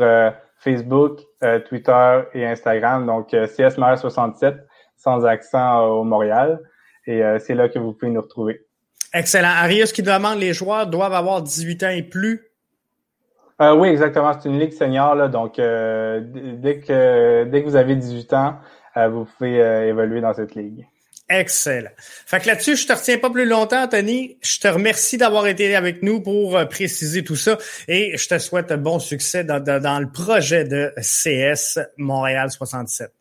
Facebook, 0.57 1.19
Twitter 1.67 2.21
et 2.33 2.45
Instagram. 2.45 3.05
Donc 3.05 3.31
CS 3.31 3.77
Montréal 3.77 3.97
67 3.97 4.55
sans 4.95 5.25
accent 5.25 5.81
au 5.87 6.03
Montréal. 6.03 6.61
Et 7.07 7.21
c'est 7.39 7.55
là 7.55 7.67
que 7.67 7.77
vous 7.77 7.93
pouvez 7.93 8.11
nous 8.11 8.21
retrouver. 8.21 8.65
Excellent. 9.13 9.49
Arius 9.49 9.91
qui 9.91 10.01
demande 10.01 10.39
les 10.39 10.53
joueurs 10.53 10.87
doivent 10.87 11.13
avoir 11.13 11.41
18 11.41 11.83
ans 11.83 11.89
et 11.89 12.03
plus 12.03 12.50
euh, 13.61 13.75
oui, 13.75 13.89
exactement. 13.89 14.33
C'est 14.39 14.49
une 14.49 14.59
ligue 14.59 14.73
senior, 14.73 15.15
là, 15.15 15.27
donc 15.27 15.59
euh, 15.59 16.21
dès 16.23 16.79
que 16.79 17.43
dès 17.45 17.61
que 17.61 17.67
vous 17.67 17.75
avez 17.75 17.95
18 17.95 18.33
ans, 18.33 18.55
euh, 18.97 19.07
vous 19.07 19.25
pouvez 19.25 19.57
évoluer 19.87 20.21
dans 20.21 20.33
cette 20.33 20.55
ligue. 20.55 20.87
Excellent. 21.29 21.91
Fait 21.97 22.41
que 22.41 22.47
là-dessus, 22.47 22.75
je 22.75 22.85
te 22.87 22.91
retiens 22.91 23.17
pas 23.17 23.29
plus 23.29 23.45
longtemps, 23.45 23.87
Tony. 23.87 24.37
Je 24.41 24.59
te 24.59 24.67
remercie 24.67 25.17
d'avoir 25.17 25.47
été 25.47 25.73
avec 25.77 26.03
nous 26.03 26.21
pour 26.21 26.59
préciser 26.67 27.23
tout 27.23 27.37
ça 27.37 27.57
et 27.87 28.17
je 28.17 28.27
te 28.27 28.37
souhaite 28.37 28.73
bon 28.73 28.99
succès 28.99 29.45
dans, 29.45 29.63
dans, 29.63 29.99
le 29.99 30.09
projet 30.11 30.65
de 30.65 30.91
CS 30.97 31.79
Montréal 31.95 32.51
67. 32.51 33.13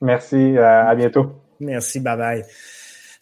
Merci. 0.00 0.58
à 0.58 0.92
bientôt. 0.96 1.30
Merci. 1.60 2.00
Bye 2.00 2.16
bye. 2.16 2.44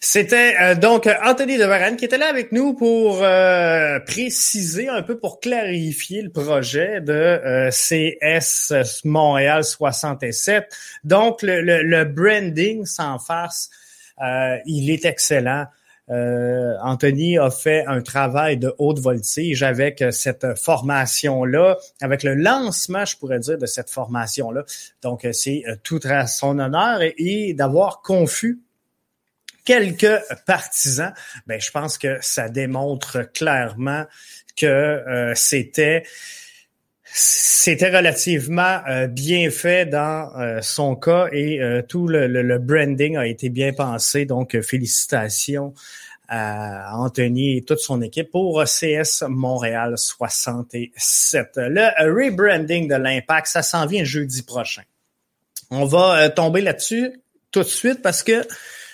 C'était 0.05 0.57
euh, 0.59 0.75
donc 0.75 1.09
Anthony 1.23 1.57
de 1.57 1.95
qui 1.95 2.03
était 2.03 2.17
là 2.17 2.27
avec 2.27 2.51
nous 2.51 2.73
pour 2.73 3.23
euh, 3.23 4.01
préciser 4.01 4.89
un 4.89 5.01
peu, 5.01 5.17
pour 5.17 5.39
clarifier 5.39 6.21
le 6.21 6.29
projet 6.29 6.99
de 6.99 7.13
euh, 7.13 7.69
CS 7.69 8.73
Montréal 9.05 9.63
67. 9.63 10.65
Donc, 11.05 11.41
le, 11.41 11.61
le, 11.61 12.03
branding 12.03 12.85
sans 12.85 13.17
farce, 13.17 13.69
il 14.65 14.91
est 14.91 15.05
excellent. 15.05 15.67
Anthony 16.09 17.37
a 17.37 17.49
fait 17.49 17.85
un 17.87 18.01
travail 18.01 18.57
de 18.57 18.75
haute 18.79 18.99
voltige 18.99 19.63
avec 19.63 20.03
cette 20.11 20.45
formation-là, 20.59 21.77
avec 22.01 22.23
le 22.23 22.35
lancement, 22.35 23.05
je 23.05 23.15
pourrais 23.15 23.39
dire, 23.39 23.57
de 23.57 23.65
cette 23.65 23.89
formation-là. 23.89 24.65
Donc, 25.01 25.25
c'est 25.31 25.63
tout 25.81 26.01
à 26.03 26.27
son 26.27 26.59
honneur 26.59 26.99
et 27.01 27.53
d'avoir 27.53 28.01
confus 28.01 28.62
quelques 29.63 30.19
partisans, 30.45 31.13
ben 31.47 31.59
je 31.59 31.71
pense 31.71 31.97
que 31.97 32.17
ça 32.21 32.49
démontre 32.49 33.31
clairement 33.33 34.05
que 34.55 34.65
euh, 34.65 35.33
c'était 35.35 36.03
c'était 37.15 37.95
relativement 37.95 38.79
euh, 38.89 39.05
bien 39.05 39.51
fait 39.51 39.85
dans 39.85 40.31
euh, 40.35 40.61
son 40.61 40.95
cas 40.95 41.27
et 41.31 41.59
tout 41.87 42.07
le, 42.07 42.57
branding 42.57 43.17
a 43.17 43.27
été 43.27 43.49
bien 43.49 43.71
pensé. 43.71 44.25
Donc, 44.25 44.59
félicitations 44.61 45.75
à 46.27 46.97
Anthony 46.97 47.57
et 47.57 47.61
toute 47.63 47.79
son 47.79 48.01
équipe 48.01 48.31
pour 48.31 48.63
CS 48.63 49.25
Montréal 49.27 49.95
67. 49.95 51.51
Le 51.57 52.11
rebranding 52.11 52.87
de 52.87 52.95
l'Impact, 52.95 53.45
ça 53.45 53.61
s'en 53.61 53.85
vient 53.85 54.03
jeudi 54.03 54.41
prochain. 54.41 54.83
On 55.69 55.85
va 55.85 56.29
tomber 56.29 56.61
là-dessus 56.61 57.11
tout 57.51 57.61
de 57.61 57.67
suite 57.67 58.01
parce 58.01 58.23
que 58.23 58.43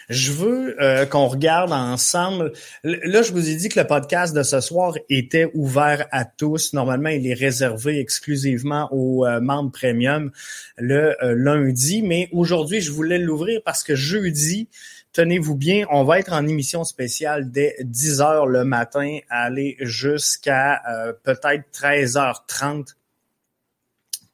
je 0.09 0.31
veux 0.31 0.81
euh, 0.81 1.05
qu'on 1.05 1.27
regarde 1.27 1.71
ensemble. 1.71 2.51
Là, 2.83 3.21
je 3.21 3.31
vous 3.31 3.47
ai 3.47 3.55
dit 3.55 3.69
que 3.69 3.79
le 3.79 3.85
podcast 3.85 4.35
de 4.35 4.41
ce 4.41 4.59
soir 4.59 4.95
était 5.07 5.51
ouvert 5.53 6.07
à 6.11 6.25
tous. 6.25 6.73
Normalement, 6.73 7.09
il 7.09 7.27
est 7.27 7.35
réservé 7.35 7.99
exclusivement 7.99 8.89
aux 8.91 9.25
euh, 9.25 9.39
membres 9.39 9.71
premium 9.71 10.31
le 10.77 11.15
euh, 11.23 11.35
lundi, 11.35 12.01
mais 12.01 12.27
aujourd'hui, 12.31 12.81
je 12.81 12.91
voulais 12.91 13.19
l'ouvrir 13.19 13.61
parce 13.63 13.83
que 13.83 13.93
jeudi, 13.93 14.67
tenez-vous 15.13 15.55
bien, 15.55 15.85
on 15.91 16.03
va 16.03 16.19
être 16.19 16.33
en 16.33 16.47
émission 16.47 16.83
spéciale 16.83 17.51
dès 17.51 17.75
10 17.81 18.21
heures 18.21 18.47
le 18.47 18.63
matin, 18.63 19.19
aller 19.29 19.77
jusqu'à 19.79 20.81
peut-être 21.23 21.65
13h30 21.73 22.95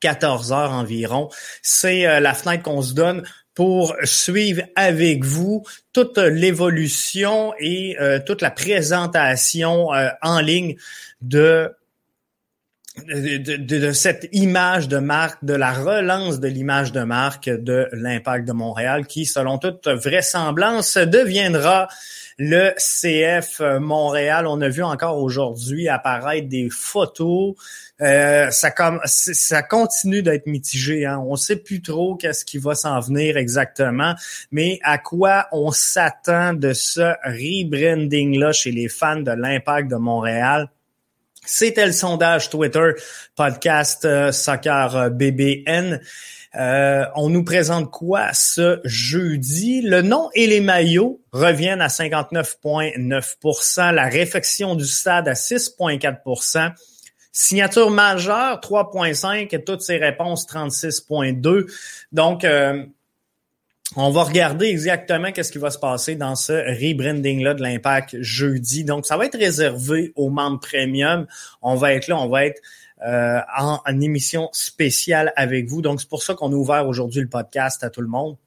14 0.02 0.52
heures 0.52 0.72
environ. 0.72 1.30
C'est 1.62 2.20
la 2.20 2.34
fenêtre 2.34 2.64
qu'on 2.64 2.82
se 2.82 2.94
donne 2.94 3.24
pour 3.56 3.96
suivre 4.04 4.64
avec 4.76 5.24
vous 5.24 5.64
toute 5.94 6.18
l'évolution 6.18 7.54
et 7.58 7.98
euh, 8.00 8.20
toute 8.24 8.42
la 8.42 8.52
présentation 8.52 9.94
euh, 9.94 10.10
en 10.22 10.42
ligne 10.42 10.76
de 11.22 11.72
de, 13.08 13.92
cette 13.92 14.28
image 14.32 14.88
de 14.88 14.98
marque, 14.98 15.44
de 15.44 15.54
la 15.54 15.74
relance 15.74 16.40
de 16.40 16.48
l'image 16.48 16.92
de 16.92 17.04
marque 17.04 17.50
de 17.50 17.88
l'impact 17.92 18.48
de 18.48 18.54
Montréal, 18.54 19.06
qui, 19.06 19.26
selon 19.26 19.58
toute 19.58 19.88
vraisemblance, 19.88 20.98
deviendra 20.98 21.88
le 22.38 22.72
CF 22.78 23.62
Montréal. 23.80 24.48
On 24.48 24.60
a 24.62 24.70
vu 24.70 24.84
encore 24.84 25.18
aujourd'hui 25.22 25.88
apparaître 25.88 26.48
des 26.48 26.70
photos. 26.70 27.56
Euh, 28.02 28.50
ça, 28.52 29.64
continue 29.64 30.22
d'être 30.22 30.48
mitigé. 30.48 31.06
Hein. 31.06 31.24
On 31.26 31.34
ne 31.34 31.38
sait 31.38 31.56
plus 31.56 31.82
trop 31.82 32.16
qu'est-ce 32.16 32.44
qui 32.44 32.58
va 32.58 32.76
s'en 32.76 33.00
venir 33.00 33.38
exactement, 33.38 34.16
mais 34.52 34.80
à 34.84 34.98
quoi 34.98 35.48
on 35.54 35.72
s'attend 35.72 36.54
de 36.54 36.74
ce 36.74 37.14
rebranding-là 37.24 38.52
chez 38.52 38.72
les 38.72 38.90
fans 38.90 39.22
de 39.22 39.32
l'Impact 39.32 39.90
de 39.90 39.96
Montréal? 39.96 40.70
C'était 41.46 41.86
le 41.86 41.92
sondage 41.92 42.50
Twitter, 42.50 42.94
podcast 43.36 44.06
euh, 44.06 44.32
Soccer 44.32 44.96
euh, 44.96 45.10
BBN. 45.10 46.00
Euh, 46.56 47.06
on 47.16 47.30
nous 47.30 47.44
présente 47.44 47.92
quoi 47.92 48.30
ce 48.34 48.80
jeudi? 48.86 49.82
Le 49.82 50.02
nom 50.02 50.30
et 50.34 50.48
les 50.48 50.62
maillots 50.62 51.22
reviennent 51.32 51.82
à 51.82 51.88
59,9% 51.88 53.94
La 53.94 54.06
réfection 54.06 54.76
du 54.76 54.86
stade 54.86 55.28
à 55.28 55.34
6,4% 55.34 56.72
Signature 57.38 57.92
majeure, 57.92 58.62
3,5 58.62 59.54
et 59.54 59.62
toutes 59.62 59.82
ces 59.82 59.98
réponses, 59.98 60.48
36,2 60.48 61.66
Donc, 62.14 62.46
euh, 62.46 62.86
on 63.96 64.10
va 64.10 64.24
regarder 64.24 64.66
exactement 64.66 65.32
qu'est-ce 65.32 65.52
qui 65.52 65.58
va 65.58 65.70
se 65.70 65.78
passer 65.78 66.16
dans 66.16 66.36
ce 66.36 66.54
rebranding-là 66.54 67.54
de 67.54 67.62
l'Impact 67.62 68.18
jeudi. 68.20 68.84
Donc, 68.84 69.06
ça 69.06 69.16
va 69.16 69.26
être 69.26 69.38
réservé 69.38 70.12
aux 70.16 70.30
membres 70.30 70.60
premium. 70.60 71.28
On 71.62 71.76
va 71.76 71.94
être 71.94 72.08
là, 72.08 72.18
on 72.18 72.28
va 72.28 72.46
être 72.46 72.62
euh, 73.06 73.40
en, 73.58 74.02
émission 74.02 74.50
spéciale 74.54 75.32
avec 75.36 75.68
vous. 75.68 75.82
Donc, 75.82 76.02
c'est 76.02 76.10
pour 76.10 76.24
ça 76.24 76.34
qu'on 76.34 76.52
a 76.52 76.56
ouvert 76.56 76.88
aujourd'hui 76.88 77.22
le 77.22 77.30
podcast 77.30 77.84
à 77.84 77.90
tout 77.90 78.02
le 78.02 78.08
monde. 78.08 78.38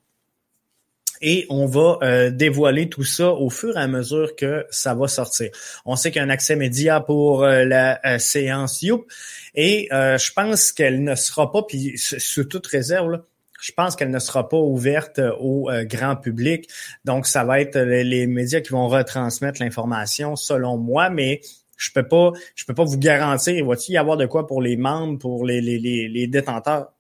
Et 1.21 1.47
on 1.51 1.67
va 1.67 1.99
euh, 2.03 2.31
dévoiler 2.31 2.89
tout 2.89 3.03
ça 3.03 3.31
au 3.33 3.51
fur 3.51 3.77
et 3.77 3.81
à 3.81 3.89
mesure 3.89 4.37
que 4.37 4.67
ça 4.71 4.95
va 4.95 5.09
sortir. 5.09 5.51
On 5.85 5.97
sait 5.97 6.11
qu'il 6.11 6.21
y 6.21 6.23
a 6.23 6.27
un 6.27 6.31
accès 6.31 6.57
média 6.57 7.01
pour 7.01 7.43
euh, 7.43 7.65
la 7.65 8.19
séance 8.19 8.83
Youp. 8.83 9.07
Et 9.55 9.89
je 9.91 10.33
pense 10.33 10.73
qu'elle 10.73 11.03
ne 11.03 11.15
sera 11.15 11.51
pas, 11.51 11.63
puis 11.63 11.95
sous 11.97 12.45
toute 12.45 12.67
réserve, 12.67 13.21
je 13.61 13.73
pense 13.73 13.97
qu'elle 13.97 14.11
ne 14.11 14.19
sera 14.19 14.49
pas 14.49 14.59
ouverte 14.59 15.21
au 15.41 15.69
grand 15.85 16.17
public. 16.17 16.69
Donc, 17.05 17.27
ça 17.27 17.45
va 17.45 17.61
être 17.61 17.79
les 17.79 18.27
médias 18.27 18.61
qui 18.61 18.71
vont 18.71 18.89
retransmettre 18.89 19.61
l'information, 19.61 20.37
selon 20.37 20.79
moi, 20.79 21.11
mais 21.11 21.41
je 21.79 21.91
peux 21.93 22.07
pas, 22.07 22.33
je 22.55 22.65
peux 22.67 22.75
pas 22.75 22.85
vous 22.85 22.99
garantir, 22.99 23.65
va-t-il 23.65 23.95
y 23.95 23.99
avoir 23.99 24.17
de 24.17 24.27
quoi 24.27 24.47
pour 24.47 24.61
les 24.61 24.77
membres, 24.77 25.19
pour 25.19 25.47
les, 25.47 25.61
les, 25.61 25.79
les, 25.79 26.27
détenteurs 26.27 26.93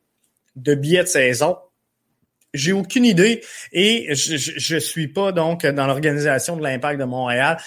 de 0.57 0.75
billets 0.75 1.03
de 1.03 1.09
saison? 1.09 1.59
J'ai 2.55 2.73
aucune 2.73 3.05
idée 3.05 3.45
et 3.73 4.15
je, 4.15 4.37
je, 4.37 4.77
suis 4.79 5.09
pas 5.09 5.33
donc 5.33 5.67
dans 5.67 5.87
l'organisation 5.87 6.57
de 6.57 6.62
l'Impact 6.62 6.99
de 6.99 7.05
Montréal. 7.05 7.59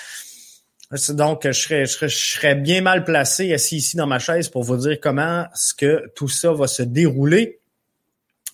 Donc, 1.10 1.45
je 1.45 1.51
serais, 1.51 1.86
je 1.86 2.07
serais, 2.07 2.55
bien 2.55 2.81
mal 2.81 3.03
placé 3.03 3.53
assis 3.53 3.77
ici 3.77 3.95
dans 3.95 4.07
ma 4.07 4.19
chaise 4.19 4.50
pour 4.50 4.63
vous 4.63 4.77
dire 4.77 4.98
comment 5.00 5.45
ce 5.53 5.74
que 5.74 6.12
tout 6.15 6.27
ça 6.27 6.51
va 6.51 6.67
se 6.67 6.81
dérouler. 6.81 7.60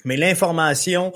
Mais 0.08 0.18
l'information 0.18 1.12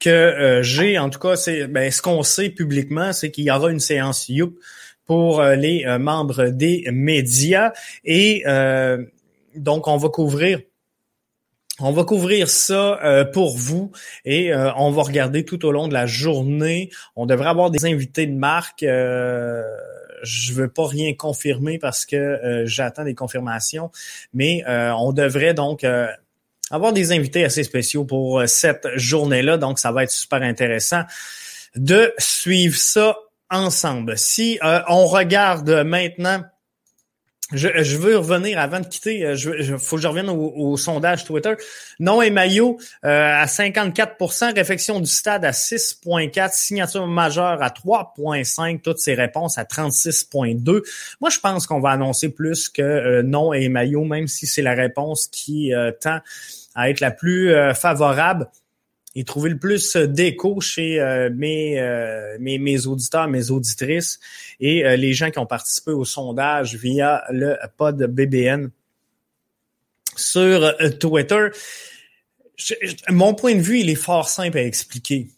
que 0.00 0.10
euh, 0.10 0.62
j'ai, 0.62 0.98
en 0.98 1.08
tout 1.08 1.20
cas, 1.20 1.36
c'est 1.36 1.68
ben, 1.68 1.90
ce 1.90 2.02
qu'on 2.02 2.24
sait 2.24 2.50
publiquement, 2.50 3.12
c'est 3.12 3.30
qu'il 3.30 3.44
y 3.44 3.50
aura 3.50 3.70
une 3.70 3.80
séance 3.80 4.28
Youp 4.28 4.58
pour 5.06 5.40
euh, 5.40 5.54
les 5.54 5.84
euh, 5.86 5.98
membres 5.98 6.46
des 6.48 6.84
médias. 6.92 7.72
Et 8.04 8.44
donc, 9.54 9.86
on 9.86 9.96
va 9.96 10.08
couvrir 10.08 10.58
on 11.80 11.90
va 11.90 12.04
couvrir 12.04 12.48
ça 12.48 13.00
pour 13.32 13.56
vous 13.56 13.90
et 14.26 14.54
on 14.54 14.90
va 14.90 15.02
regarder 15.02 15.44
tout 15.44 15.64
au 15.64 15.72
long 15.72 15.88
de 15.88 15.94
la 15.94 16.06
journée. 16.06 16.90
On 17.16 17.24
devrait 17.24 17.48
avoir 17.48 17.70
des 17.70 17.86
invités 17.86 18.26
de 18.26 18.34
marque. 18.36 18.82
Euh, 18.82 19.62
je 20.22 20.52
veux 20.52 20.68
pas 20.68 20.86
rien 20.86 21.14
confirmer 21.14 21.78
parce 21.78 22.04
que 22.04 22.62
j'attends 22.66 23.04
des 23.04 23.14
confirmations, 23.14 23.90
mais 24.34 24.62
on 24.66 25.12
devrait 25.12 25.54
donc 25.54 25.84
avoir 26.72 26.92
des 26.92 27.12
invités 27.12 27.44
assez 27.44 27.62
spéciaux 27.62 28.04
pour 28.04 28.40
euh, 28.40 28.46
cette 28.46 28.88
journée-là. 28.96 29.58
Donc, 29.58 29.78
ça 29.78 29.92
va 29.92 30.02
être 30.02 30.10
super 30.10 30.42
intéressant 30.42 31.02
de 31.76 32.12
suivre 32.18 32.76
ça 32.76 33.16
ensemble. 33.50 34.18
Si 34.18 34.58
euh, 34.64 34.80
on 34.88 35.06
regarde 35.06 35.70
maintenant 35.86 36.42
je, 37.54 37.98
veux 37.98 38.16
revenir 38.16 38.58
avant 38.58 38.80
de 38.80 38.86
quitter. 38.86 39.26
Euh, 39.26 39.36
je, 39.36 39.76
faut 39.76 39.96
que 39.96 40.02
je 40.02 40.08
revienne 40.08 40.30
au, 40.30 40.74
sondage 40.78 41.26
Twitter. 41.26 41.52
Non 42.00 42.22
et 42.22 42.30
maillot 42.30 42.78
à 43.02 43.44
54% 43.44 44.54
réflexion 44.54 45.00
du 45.00 45.06
stade 45.06 45.44
à 45.44 45.50
6,4, 45.50 46.54
signature 46.54 47.06
majeure 47.06 47.62
à 47.62 47.68
3,5, 47.68 48.80
toutes 48.80 49.00
ces 49.00 49.12
réponses 49.12 49.58
à 49.58 49.64
36,2. 49.64 50.80
Moi, 51.20 51.28
je 51.28 51.40
pense 51.40 51.66
qu'on 51.66 51.80
va 51.80 51.90
annoncer 51.90 52.30
plus 52.30 52.70
que 52.70 53.20
non 53.20 53.52
et 53.52 53.68
maillot, 53.68 54.04
même 54.04 54.28
si 54.28 54.46
c'est 54.46 54.62
la 54.62 54.72
réponse 54.72 55.28
qui 55.28 55.72
tend 56.00 56.20
à 56.74 56.90
être 56.90 57.00
la 57.00 57.10
plus 57.10 57.52
euh, 57.52 57.74
favorable 57.74 58.48
et 59.14 59.24
trouver 59.24 59.50
le 59.50 59.58
plus 59.58 59.96
d'écho 59.96 60.60
chez 60.60 60.98
euh, 61.00 61.28
mes, 61.34 61.78
euh, 61.78 62.36
mes, 62.40 62.58
mes, 62.58 62.86
auditeurs, 62.86 63.28
mes 63.28 63.50
auditrices 63.50 64.20
et 64.58 64.96
les 64.96 65.12
gens 65.12 65.30
qui 65.30 65.38
ont 65.38 65.46
participé 65.46 65.90
au 65.90 66.04
sondage 66.04 66.76
via 66.76 67.24
le 67.30 67.56
pod 67.76 68.02
BBN 68.02 68.70
sur 70.16 70.74
Twitter. 70.98 71.48
mon 73.08 73.34
point 73.34 73.54
de 73.54 73.60
vue, 73.60 73.80
il 73.80 73.90
est 73.90 73.94
fort 73.94 74.28
simple 74.28 74.58
à 74.58 74.62
expliquer. 74.62 75.28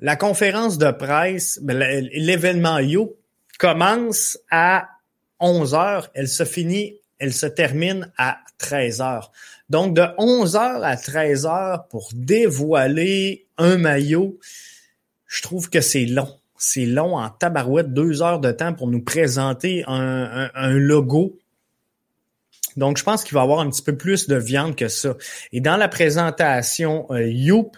La 0.00 0.16
conférence 0.16 0.78
de 0.78 0.90
presse, 0.90 1.58
ben, 1.62 1.78
l'événement 2.12 2.78
Yo 2.78 3.16
commence 3.58 4.38
à 4.50 4.88
11 5.40 5.74
heures, 5.74 6.10
elle 6.14 6.28
se 6.28 6.44
finit, 6.44 6.98
elle 7.18 7.32
se 7.32 7.46
termine 7.46 8.10
à 8.18 8.38
13 8.58 9.00
heures. 9.00 9.32
Donc, 9.70 9.94
de 9.94 10.02
11h 10.02 10.82
à 10.82 10.94
13h 10.96 11.88
pour 11.88 12.10
dévoiler 12.14 13.46
un 13.56 13.76
maillot, 13.76 14.38
je 15.26 15.42
trouve 15.42 15.70
que 15.70 15.80
c'est 15.80 16.06
long. 16.06 16.38
C'est 16.56 16.86
long 16.86 17.16
en 17.16 17.28
tabarouette, 17.28 17.92
deux 17.92 18.22
heures 18.22 18.40
de 18.40 18.52
temps 18.52 18.74
pour 18.74 18.88
nous 18.88 19.02
présenter 19.02 19.84
un, 19.86 20.70
logo. 20.70 21.38
Donc, 22.76 22.98
je 22.98 23.04
pense 23.04 23.24
qu'il 23.24 23.34
va 23.34 23.40
y 23.40 23.42
avoir 23.42 23.60
un 23.60 23.70
petit 23.70 23.82
peu 23.82 23.96
plus 23.96 24.28
de 24.28 24.36
viande 24.36 24.76
que 24.76 24.88
ça. 24.88 25.14
Et 25.52 25.60
dans 25.60 25.76
la 25.76 25.88
présentation 25.88 27.06
euh, 27.10 27.26
Youp, 27.26 27.76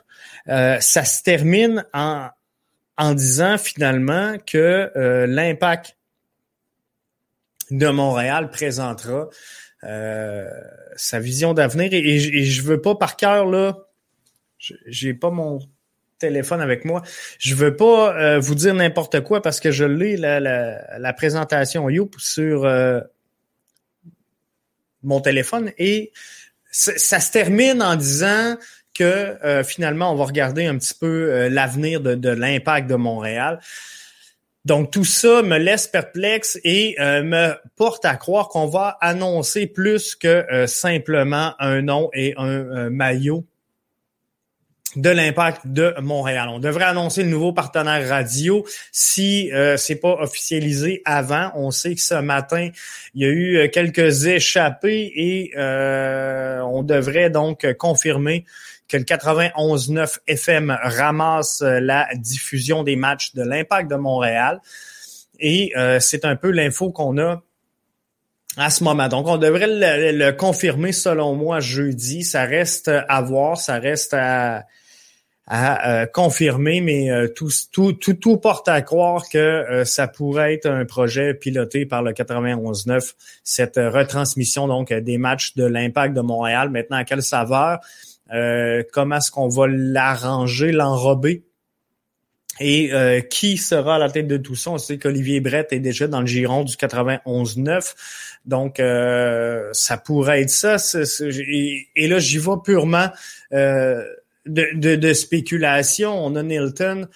euh, 0.48 0.78
ça 0.80 1.04
se 1.04 1.22
termine 1.22 1.84
en, 1.92 2.28
en 2.96 3.14
disant 3.14 3.58
finalement 3.58 4.36
que 4.46 4.90
euh, 4.96 5.26
l'impact 5.26 5.95
de 7.70 7.88
Montréal 7.88 8.50
présentera 8.50 9.28
euh, 9.84 10.48
sa 10.96 11.20
vision 11.20 11.54
d'avenir. 11.54 11.92
Et, 11.92 12.18
je 12.18 12.62
veux 12.62 12.80
pas 12.80 12.94
par 12.94 13.16
cœur, 13.16 13.46
là, 13.46 13.76
j'ai 14.58 15.14
pas 15.14 15.30
mon 15.30 15.60
téléphone 16.18 16.60
avec 16.60 16.84
moi. 16.84 17.02
Je 17.38 17.54
veux 17.54 17.76
pas 17.76 18.16
euh, 18.16 18.38
vous 18.38 18.54
dire 18.54 18.74
n'importe 18.74 19.20
quoi 19.20 19.42
parce 19.42 19.60
que 19.60 19.70
je 19.70 19.84
l'ai, 19.84 20.16
la, 20.16 20.40
la, 20.40 21.12
présentation 21.12 21.90
Youp 21.90 22.16
sur 22.18 22.64
euh, 22.64 23.00
mon 25.02 25.20
téléphone 25.20 25.72
et 25.76 26.12
ça 26.70 27.20
se 27.20 27.32
termine 27.32 27.82
en 27.82 27.96
disant 27.96 28.56
que 28.92 29.62
finalement, 29.64 30.12
on 30.12 30.14
va 30.14 30.24
regarder 30.24 30.66
un 30.66 30.76
petit 30.76 30.92
peu 30.92 31.48
l'avenir 31.48 32.02
de, 32.02 32.14
de 32.14 32.28
l'impact 32.28 32.86
de 32.86 32.96
Montréal. 32.96 33.60
Donc 34.66 34.90
tout 34.90 35.04
ça 35.04 35.42
me 35.42 35.58
laisse 35.58 35.86
perplexe 35.86 36.58
et 36.64 36.96
euh, 36.98 37.22
me 37.22 37.54
porte 37.76 38.04
à 38.04 38.16
croire 38.16 38.48
qu'on 38.48 38.66
va 38.66 38.98
annoncer 39.00 39.68
plus 39.68 40.16
que 40.16 40.26
euh, 40.26 40.66
simplement 40.66 41.54
un 41.60 41.82
nom 41.82 42.10
et 42.12 42.34
un 42.36 42.48
euh, 42.48 42.90
maillot 42.90 43.44
de 44.96 45.08
l'impact 45.08 45.68
de 45.68 45.94
Montréal. 46.00 46.48
On 46.48 46.58
devrait 46.58 46.86
annoncer 46.86 47.22
le 47.22 47.28
nouveau 47.28 47.52
partenaire 47.52 48.08
radio 48.08 48.66
si 48.90 49.52
euh, 49.52 49.76
c'est 49.76 50.00
pas 50.00 50.16
officialisé 50.20 51.00
avant. 51.04 51.52
On 51.54 51.70
sait 51.70 51.94
que 51.94 52.00
ce 52.00 52.14
matin, 52.14 52.70
il 53.14 53.22
y 53.22 53.24
a 53.24 53.28
eu 53.28 53.70
quelques 53.70 54.26
échappées 54.26 55.12
et 55.14 55.52
on 55.56 56.82
devrait 56.82 57.30
donc 57.30 57.72
confirmer 57.78 58.44
que 58.88 58.96
le 58.96 59.04
91.9 59.04 60.18
FM 60.26 60.76
ramasse 60.80 61.62
euh, 61.62 61.80
la 61.80 62.08
diffusion 62.14 62.82
des 62.84 62.96
matchs 62.96 63.34
de 63.34 63.42
l'Impact 63.42 63.90
de 63.90 63.96
Montréal. 63.96 64.60
Et 65.38 65.72
euh, 65.76 65.98
c'est 66.00 66.24
un 66.24 66.36
peu 66.36 66.50
l'info 66.50 66.90
qu'on 66.90 67.18
a 67.18 67.42
à 68.56 68.70
ce 68.70 68.84
moment. 68.84 69.08
Donc, 69.08 69.26
on 69.26 69.36
devrait 69.36 69.66
le, 69.68 70.30
confirmer 70.30 70.92
selon 70.92 71.34
moi 71.34 71.60
jeudi. 71.60 72.24
Ça 72.24 72.44
reste 72.44 72.90
à 73.08 73.20
voir, 73.20 73.58
ça 73.58 73.78
reste 73.78 74.14
à, 74.14 74.64
à 75.46 76.06
confirmer, 76.06 76.80
mais 76.80 77.10
euh, 77.10 77.28
tout, 77.28 77.50
tout, 77.70 77.92
tout, 77.92 78.14
tout, 78.14 78.38
porte 78.38 78.68
à 78.68 78.80
croire 78.80 79.28
que 79.28 79.82
ça 79.84 80.08
pourrait 80.08 80.54
être 80.54 80.66
un 80.66 80.86
projet 80.86 81.34
piloté 81.34 81.84
par 81.84 82.02
le 82.02 82.12
91.9, 82.12 83.12
cette 83.44 83.76
retransmission 83.76 84.68
donc 84.68 84.90
des 84.92 85.18
matchs 85.18 85.54
de 85.54 85.64
l'Impact 85.64 86.14
de 86.14 86.22
Montréal. 86.22 86.70
Maintenant, 86.70 86.96
à 86.96 87.04
quelle 87.04 87.22
saveur? 87.22 87.80
Euh, 88.32 88.82
comment 88.92 89.16
est-ce 89.16 89.30
qu'on 89.30 89.48
va 89.48 89.66
l'arranger, 89.68 90.72
l'enrober? 90.72 91.44
Et 92.58 92.92
euh, 92.94 93.20
qui 93.20 93.58
sera 93.58 93.96
à 93.96 93.98
la 93.98 94.10
tête 94.10 94.26
de 94.26 94.38
tout 94.38 94.54
ça? 94.54 94.70
On 94.70 94.78
sait 94.78 94.98
qu'Olivier 94.98 95.40
Brett 95.40 95.72
est 95.72 95.80
déjà 95.80 96.08
dans 96.08 96.20
le 96.20 96.26
giron 96.26 96.64
du 96.64 96.74
91-9. 96.74 97.94
Donc, 98.46 98.80
euh, 98.80 99.68
ça 99.72 99.98
pourrait 99.98 100.42
être 100.42 100.50
ça. 100.50 100.76
et, 101.96 102.08
là, 102.08 102.18
j'y 102.18 102.38
vais 102.38 102.52
purement 102.64 103.08
de, 103.52 104.94
de, 104.94 105.12
spéculation. 105.12 106.24
On 106.24 106.34
a 106.34 106.42
Nilton 106.42 107.08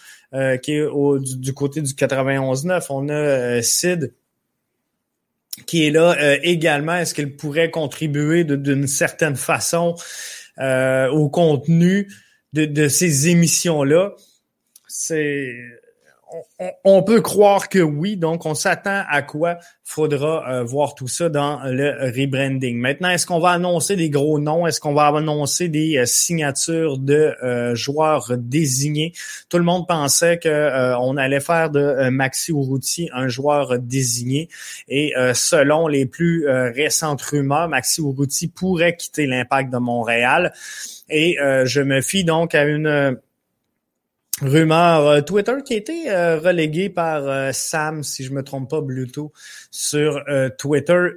qui 0.63 0.73
est 0.73 0.83
au, 0.83 1.19
du, 1.19 1.55
côté 1.55 1.81
du 1.81 1.93
91-9. 1.95 2.87
On 2.91 3.09
a 3.09 3.63
Sid 3.63 4.13
qui 5.67 5.87
est 5.87 5.91
là 5.91 6.37
également. 6.43 6.97
Est-ce 6.97 7.15
qu'il 7.15 7.35
pourrait 7.35 7.71
contribuer 7.71 8.45
d'une 8.45 8.87
certaine 8.87 9.37
façon? 9.37 9.97
Euh, 10.61 11.09
au 11.11 11.29
contenu 11.29 12.11
de, 12.53 12.65
de 12.65 12.89
ces 12.89 13.29
émissions-là. 13.29 14.15
C'est 14.89 15.55
on, 16.85 17.03
peut 17.03 17.21
croire 17.21 17.69
que 17.69 17.79
oui, 17.79 18.17
donc 18.17 18.47
on 18.47 18.55
s'attend 18.55 19.03
à 19.09 19.23
quoi 19.23 19.59
faudra 19.91 20.49
euh, 20.49 20.63
voir 20.63 20.95
tout 20.95 21.09
ça 21.09 21.29
dans 21.29 21.61
le 21.65 22.13
rebranding. 22.17 22.79
Maintenant, 22.79 23.11
est-ce 23.11 23.27
qu'on 23.27 23.41
va 23.41 23.51
annoncer 23.51 23.97
des 23.97 24.09
gros 24.09 24.39
noms? 24.39 24.65
Est-ce 24.69 24.81
qu'on 24.81 24.95
va 24.95 25.09
annoncer 25.09 25.69
des 25.69 25.97
euh, 25.97 26.07
signatures 26.07 26.97
de 26.97 27.35
euh, 27.43 27.75
joueurs 27.75 28.33
désignés? 28.39 29.13
Tout 29.49 29.59
le 29.59 29.65
monde 29.65 29.89
pensait 29.89 30.39
que 30.39 30.95
on 31.01 31.17
allait 31.17 31.41
faire 31.41 31.71
de 31.71 32.09
Maxi 32.09 32.53
Urruti 32.53 33.09
un 33.13 33.27
joueur 33.27 33.81
désigné. 33.81 34.49
Et 34.89 35.13
selon 35.35 35.89
les 35.89 36.07
plus 36.07 36.47
récentes 36.49 37.23
rumeurs, 37.23 37.69
Maxi 37.69 38.01
Urruti 38.01 38.49
pourrait 38.49 38.97
quitter 38.97 39.27
l'impact 39.27 39.73
de 39.73 39.79
Montréal. 39.79 40.53
Et 41.09 41.37
je 41.65 41.81
me 41.81 42.01
fie 42.01 42.25
donc 42.25 42.55
à 42.55 42.65
une 42.65 43.19
rumeur 44.43 45.07
euh, 45.07 45.21
Twitter 45.21 45.55
qui 45.65 45.75
a 45.75 45.77
été 45.77 46.11
euh, 46.11 46.39
relégué 46.39 46.89
par 46.89 47.27
euh, 47.27 47.51
Sam, 47.53 48.03
si 48.03 48.25
je 48.25 48.33
me 48.33 48.43
trompe 48.43 48.71
pas, 48.71 48.81
Bluetooth, 48.81 49.33
sur 49.71 50.23
Twitter 50.59 51.09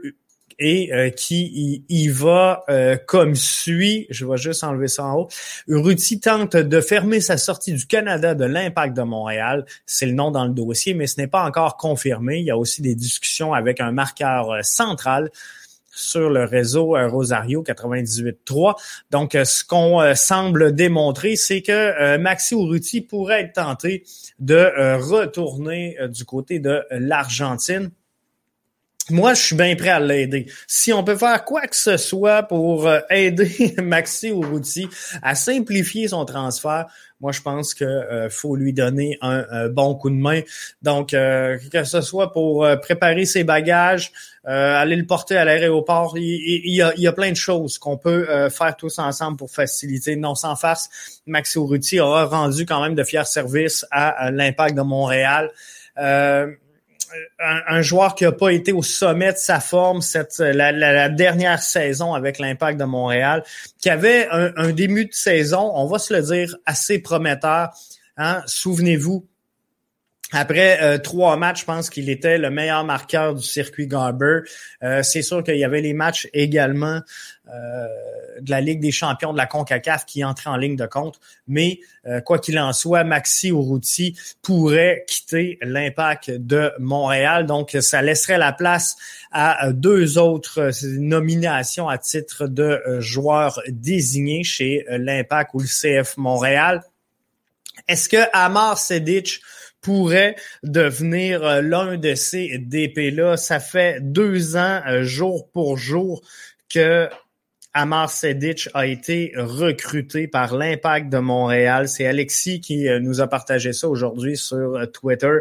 et 0.59 0.91
qui 1.17 1.83
y, 1.89 2.07
va 2.09 2.63
comme 3.07 3.35
suit. 3.35 4.05
Je 4.09 4.25
vais 4.25 4.37
juste 4.37 4.63
enlever 4.63 4.87
ça 4.87 5.05
en 5.05 5.21
haut. 5.21 5.27
Ruti 5.67 6.19
tente 6.19 6.55
de 6.55 6.79
fermer 6.79 7.21
sa 7.21 7.37
sortie 7.37 7.73
du 7.73 7.87
Canada 7.87 8.35
de 8.35 8.45
l'impact 8.45 8.95
de 8.95 9.01
Montréal. 9.01 9.65
C'est 9.85 10.05
le 10.05 10.13
nom 10.13 10.29
dans 10.29 10.45
le 10.45 10.53
dossier, 10.53 10.93
mais 10.93 11.07
ce 11.07 11.19
n'est 11.19 11.27
pas 11.27 11.43
encore 11.43 11.75
confirmé. 11.75 12.37
Il 12.39 12.45
y 12.45 12.51
a 12.51 12.57
aussi 12.57 12.81
des 12.81 12.95
discussions 12.95 13.53
avec 13.53 13.81
un 13.81 13.91
marqueur 13.91 14.63
central 14.63 15.31
sur 15.95 16.29
le 16.29 16.43
réseau 16.43 16.95
Rosario 17.09 17.63
98.3. 17.63 18.75
Donc, 19.11 19.33
ce 19.33 19.63
qu'on 19.63 20.15
semble 20.15 20.73
démontrer, 20.73 21.35
c'est 21.35 21.61
que 21.61 22.17
Maxi 22.17 22.55
Urruti 22.55 23.01
pourrait 23.01 23.41
être 23.41 23.53
tenté 23.53 24.03
de 24.39 24.97
retourner 24.97 25.97
du 26.09 26.25
côté 26.25 26.59
de 26.59 26.83
l'Argentine 26.91 27.91
moi, 29.09 29.33
je 29.33 29.41
suis 29.41 29.55
bien 29.55 29.75
prêt 29.75 29.89
à 29.89 29.99
l'aider. 29.99 30.45
Si 30.65 30.93
on 30.93 31.03
peut 31.03 31.17
faire 31.17 31.43
quoi 31.43 31.67
que 31.67 31.75
ce 31.75 31.97
soit 31.97 32.43
pour 32.43 32.87
euh, 32.87 32.99
aider 33.09 33.75
Maxi 33.81 34.29
Urruti 34.29 34.87
à 35.21 35.35
simplifier 35.35 36.07
son 36.07 36.23
transfert, 36.23 36.85
moi, 37.23 37.31
je 37.31 37.41
pense 37.41 37.73
que 37.73 37.85
euh, 37.85 38.29
faut 38.29 38.55
lui 38.55 38.73
donner 38.73 39.17
un, 39.21 39.69
bon 39.69 39.95
coup 39.95 40.09
de 40.09 40.15
main. 40.15 40.41
Donc, 40.81 41.13
euh, 41.13 41.57
que 41.71 41.85
ce 41.85 42.01
soit 42.01 42.31
pour 42.33 42.67
préparer 42.81 43.25
ses 43.25 43.43
bagages, 43.43 44.11
aller 44.43 44.97
le 44.97 45.05
porter 45.05 45.37
à 45.37 45.45
l'aéroport, 45.45 46.17
il, 46.17 46.69
y 46.69 46.81
a, 46.81 46.93
il, 46.97 47.01
y 47.01 47.07
a, 47.07 47.13
plein 47.13 47.31
de 47.31 47.37
choses 47.37 47.77
qu'on 47.77 47.97
peut 47.97 48.27
faire 48.49 48.75
tous 48.75 48.99
ensemble 48.99 49.37
pour 49.37 49.49
faciliter. 49.49 50.17
Non, 50.17 50.35
sans 50.35 50.57
farce, 50.57 50.89
Maxi 51.25 51.57
Urruti 51.57 52.01
aura 52.01 52.25
rendu 52.25 52.65
quand 52.65 52.81
même 52.81 52.93
de 52.93 53.03
fiers 53.03 53.23
services 53.23 53.85
à, 53.89 54.29
l'impact 54.29 54.75
de 54.75 54.81
Montréal. 54.81 55.49
Euh, 55.97 56.47
un, 57.39 57.81
joueur 57.81 58.15
qui 58.15 58.23
n'a 58.23 58.31
pas 58.31 58.49
été 58.49 58.71
au 58.71 58.81
sommet 58.81 59.33
de 59.33 59.37
sa 59.37 59.59
forme 59.59 60.01
cette 60.01 60.39
la, 60.39 61.09
dernière 61.09 61.61
saison 61.61 62.13
avec 62.13 62.39
l'Impact 62.39 62.79
de 62.79 62.85
Montréal, 62.85 63.43
qui 63.79 63.89
avait 63.89 64.27
un, 64.31 64.71
début 64.71 65.05
de 65.05 65.13
saison, 65.13 65.71
on 65.75 65.87
va 65.87 65.99
se 65.99 66.13
le 66.13 66.21
dire, 66.21 66.55
assez 66.65 66.99
prometteur. 66.99 67.69
Hein? 68.17 68.41
Souvenez-vous, 68.45 69.27
après 70.33 70.81
euh, 70.81 70.97
trois 70.97 71.37
matchs, 71.37 71.61
je 71.61 71.65
pense 71.65 71.89
qu'il 71.89 72.09
était 72.09 72.37
le 72.37 72.49
meilleur 72.49 72.83
marqueur 72.83 73.35
du 73.35 73.43
circuit 73.43 73.87
Garber. 73.87 74.39
Euh, 74.83 75.03
c'est 75.03 75.21
sûr 75.21 75.43
qu'il 75.43 75.57
y 75.57 75.63
avait 75.63 75.81
les 75.81 75.93
matchs 75.93 76.27
également 76.33 77.01
euh, 77.47 77.87
de 78.41 78.49
la 78.49 78.59
Ligue 78.59 78.79
des 78.79 78.91
champions 78.91 79.31
de 79.31 79.37
la 79.37 79.45
CONCACAF 79.45 80.05
qui 80.05 80.23
entraient 80.23 80.49
en 80.49 80.57
ligne 80.57 80.75
de 80.75 80.85
compte. 80.85 81.19
Mais 81.47 81.79
quoi 82.25 82.39
qu'il 82.39 82.59
en 82.59 82.73
soit, 82.73 83.03
Maxi 83.05 83.49
Urruti 83.49 84.17
pourrait 84.41 85.05
quitter 85.07 85.57
l'impact 85.61 86.31
de 86.31 86.71
Montréal. 86.79 87.45
Donc, 87.45 87.77
ça 87.79 88.01
laisserait 88.01 88.37
la 88.37 88.51
place 88.51 88.97
à 89.31 89.71
deux 89.71 90.17
autres 90.17 90.71
nominations 90.99 91.87
à 91.87 91.97
titre 91.97 92.47
de 92.47 92.81
joueurs 92.99 93.61
désignés 93.69 94.43
chez 94.43 94.85
l'impact 94.89 95.51
ou 95.53 95.59
le 95.59 95.65
CF 95.65 96.17
Montréal. 96.17 96.81
Est-ce 97.87 98.09
que 98.09 98.17
Amar 98.33 98.77
Sedic 98.77 99.41
pourrait 99.83 100.35
devenir 100.63 101.43
euh, 101.43 101.61
l'un 101.61 101.97
de 101.97 102.15
ces 102.15 102.57
DP-là. 102.57 103.37
Ça 103.37 103.59
fait 103.59 103.99
deux 104.01 104.55
ans, 104.55 104.81
euh, 104.87 105.03
jour 105.03 105.51
pour 105.51 105.77
jour, 105.77 106.23
que 106.73 107.07
Amar 107.75 108.09
Sedic 108.09 108.69
a 108.75 108.85
été 108.85 109.33
recruté 109.35 110.27
par 110.27 110.55
l'Impact 110.55 111.09
de 111.09 111.17
Montréal. 111.17 111.87
C'est 111.87 112.07
Alexis 112.07 112.61
qui 112.61 112.87
euh, 112.87 112.99
nous 112.99 113.19
a 113.19 113.27
partagé 113.27 113.73
ça 113.73 113.89
aujourd'hui 113.89 114.37
sur 114.37 114.79
Twitter. 114.91 115.39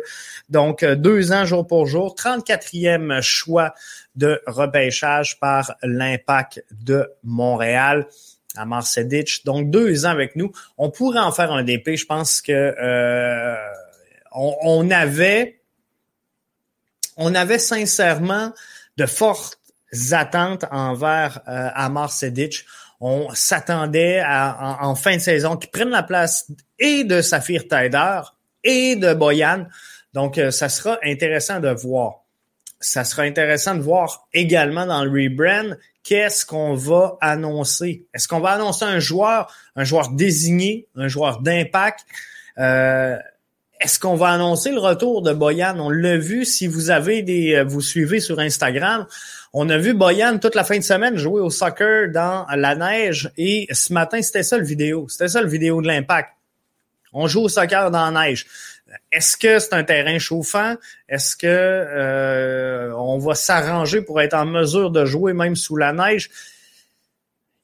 Donc, 0.49 0.85
deux 0.85 1.33
ans 1.33 1.45
jour 1.45 1.67
pour 1.67 1.87
jour, 1.87 2.15
34e 2.19 3.21
choix 3.23 3.75
de 4.17 4.43
repêchage 4.47 5.39
par 5.39 5.77
l'Impact 5.83 6.65
de 6.73 7.09
Montréal. 7.23 8.07
Amar 8.57 8.87
Sedic. 8.87 9.45
Donc, 9.47 9.71
deux 9.71 10.05
ans 10.05 10.11
avec 10.11 10.37
nous. 10.37 10.53
On 10.77 10.91
pourrait 10.91 11.21
en 11.21 11.33
faire 11.33 11.53
un 11.53 11.63
DP. 11.63 11.97
Je 11.97 12.05
pense 12.05 12.43
que 12.43 12.75
on, 14.35 14.91
avait, 14.91 15.61
on 17.17 17.35
avait 17.35 17.59
sincèrement 17.59 18.53
de 18.97 19.07
fortes 19.07 19.59
attentes 20.13 20.65
envers 20.71 21.41
euh, 21.49 21.69
Amar 21.75 22.11
Sedic. 22.11 22.65
On 23.01 23.35
s'attendait 23.35 24.23
en, 24.25 24.95
fin 24.95 25.17
de 25.17 25.21
saison 25.21 25.57
qu'il 25.57 25.71
prenne 25.71 25.91
la 25.91 26.05
place 26.05 26.51
et 26.79 27.03
de 27.03 27.21
Saphir 27.21 27.67
Taider 27.67 28.21
et 28.63 28.97
de 28.97 29.13
Boyan. 29.13 29.67
Donc, 30.13 30.39
euh, 30.39 30.51
ça 30.51 30.69
sera 30.69 30.99
intéressant 31.03 31.59
de 31.59 31.71
voir. 31.71 32.21
Ça 32.79 33.05
sera 33.05 33.23
intéressant 33.23 33.75
de 33.75 33.81
voir 33.81 34.29
également 34.33 34.87
dans 34.87 35.05
le 35.05 35.11
rebrand 35.11 35.77
qu'est-ce 36.05 36.45
qu'on 36.47 36.75
va 36.75 37.17
annoncer. 37.21 38.07
Est-ce 38.15 38.29
qu'on 38.29 38.41
va 38.41 38.51
annoncer 38.51 38.85
un 38.85 38.99
joueur, 38.99 39.53
un 39.77 39.85
joueur 39.85 40.11
désigné, 40.11 40.89
un 40.97 41.09
joueur 41.09 41.41
d'impact? 41.41 42.05
Euh, 42.59 43.19
est-ce 43.83 43.99
qu'on 43.99 44.15
va 44.15 44.29
annoncer 44.29 44.71
le 44.71 44.79
retour 44.79 45.23
de 45.23 45.33
Boyan? 45.33 45.79
On 45.81 45.91
l'a 45.91 46.17
vu, 46.17 46.45
si 46.45 46.69
vous 46.69 46.91
avez 46.91 47.23
des, 47.23 47.55
euh, 47.55 47.65
vous 47.65 47.81
suivez 47.81 48.21
sur 48.21 48.39
Instagram, 48.39 49.07
on 49.53 49.69
a 49.69 49.77
vu 49.77 49.93
Boyan 49.93 50.39
toute 50.39 50.55
la 50.55 50.63
fin 50.63 50.79
de 50.79 50.85
semaine 50.85 51.17
jouer 51.17 51.41
au 51.41 51.51
soccer 51.51 52.11
dans 52.11 52.47
la 52.55 52.77
neige 52.77 53.31
et 53.37 53.67
ce 53.73 53.93
matin, 53.93 54.23
c'était 54.23 54.45
ça 54.45 54.57
le 54.57 54.65
vidéo. 54.65 55.07
C'était 55.09 55.29
ça 55.29 55.43
le 55.43 55.49
vidéo 55.49 55.83
de 55.83 55.89
l'impact. 55.89 56.31
On 57.13 57.27
joue 57.27 57.41
au 57.41 57.49
soccer 57.49 57.91
dans 57.91 58.11
la 58.11 58.27
neige. 58.27 58.47
Est-ce 59.11 59.37
que 59.37 59.59
c'est 59.59 59.75
un 59.75 59.85
terrain 59.85 60.19
chauffant? 60.19 60.77
Est-ce 61.09 61.37
que 61.37 61.47
euh, 61.47 62.93
on 62.97 63.19
va 63.19 63.35
s'arranger 63.35 64.01
pour 64.01 64.21
être 64.21 64.35
en 64.35 64.47
mesure 64.47 64.91
de 64.91 65.05
jouer 65.05 65.33
même 65.33 65.57
sous 65.57 65.77
la 65.77 65.93
neige? 65.93 66.31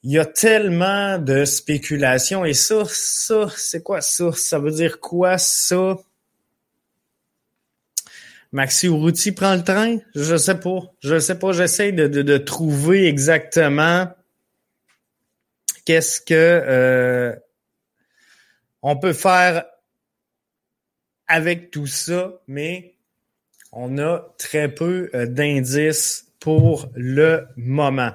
Il 0.03 0.11
y 0.11 0.19
a 0.19 0.25
tellement 0.25 1.17
de 1.17 1.45
spéculations 1.45 2.45
et 2.45 2.53
ça, 2.53 2.83
ça, 2.87 3.47
c'est 3.55 3.83
quoi 3.83 4.01
ça? 4.01 4.31
Ça 4.33 4.59
veut 4.59 4.71
dire 4.71 4.99
quoi 4.99 5.37
ça? 5.37 5.97
Maxi 8.51 8.87
Urruti 8.87 9.31
prend 9.31 9.55
le 9.55 9.63
train? 9.63 9.97
Je 10.15 10.35
sais 10.37 10.59
pas. 10.59 10.79
Je 11.01 11.19
sais 11.19 11.37
pas. 11.37 11.51
J'essaie 11.51 11.91
de, 11.91 12.07
de, 12.07 12.37
trouver 12.37 13.07
exactement 13.07 14.11
qu'est-ce 15.85 16.19
que 16.19 16.33
euh, 16.33 17.35
on 18.81 18.97
peut 18.97 19.13
faire 19.13 19.65
avec 21.27 21.69
tout 21.69 21.85
ça, 21.85 22.33
mais 22.47 22.95
on 23.71 23.99
a 23.99 24.21
très 24.39 24.73
peu 24.73 25.11
euh, 25.13 25.27
d'indices 25.27 26.31
pour 26.39 26.89
le 26.95 27.47
moment. 27.55 28.13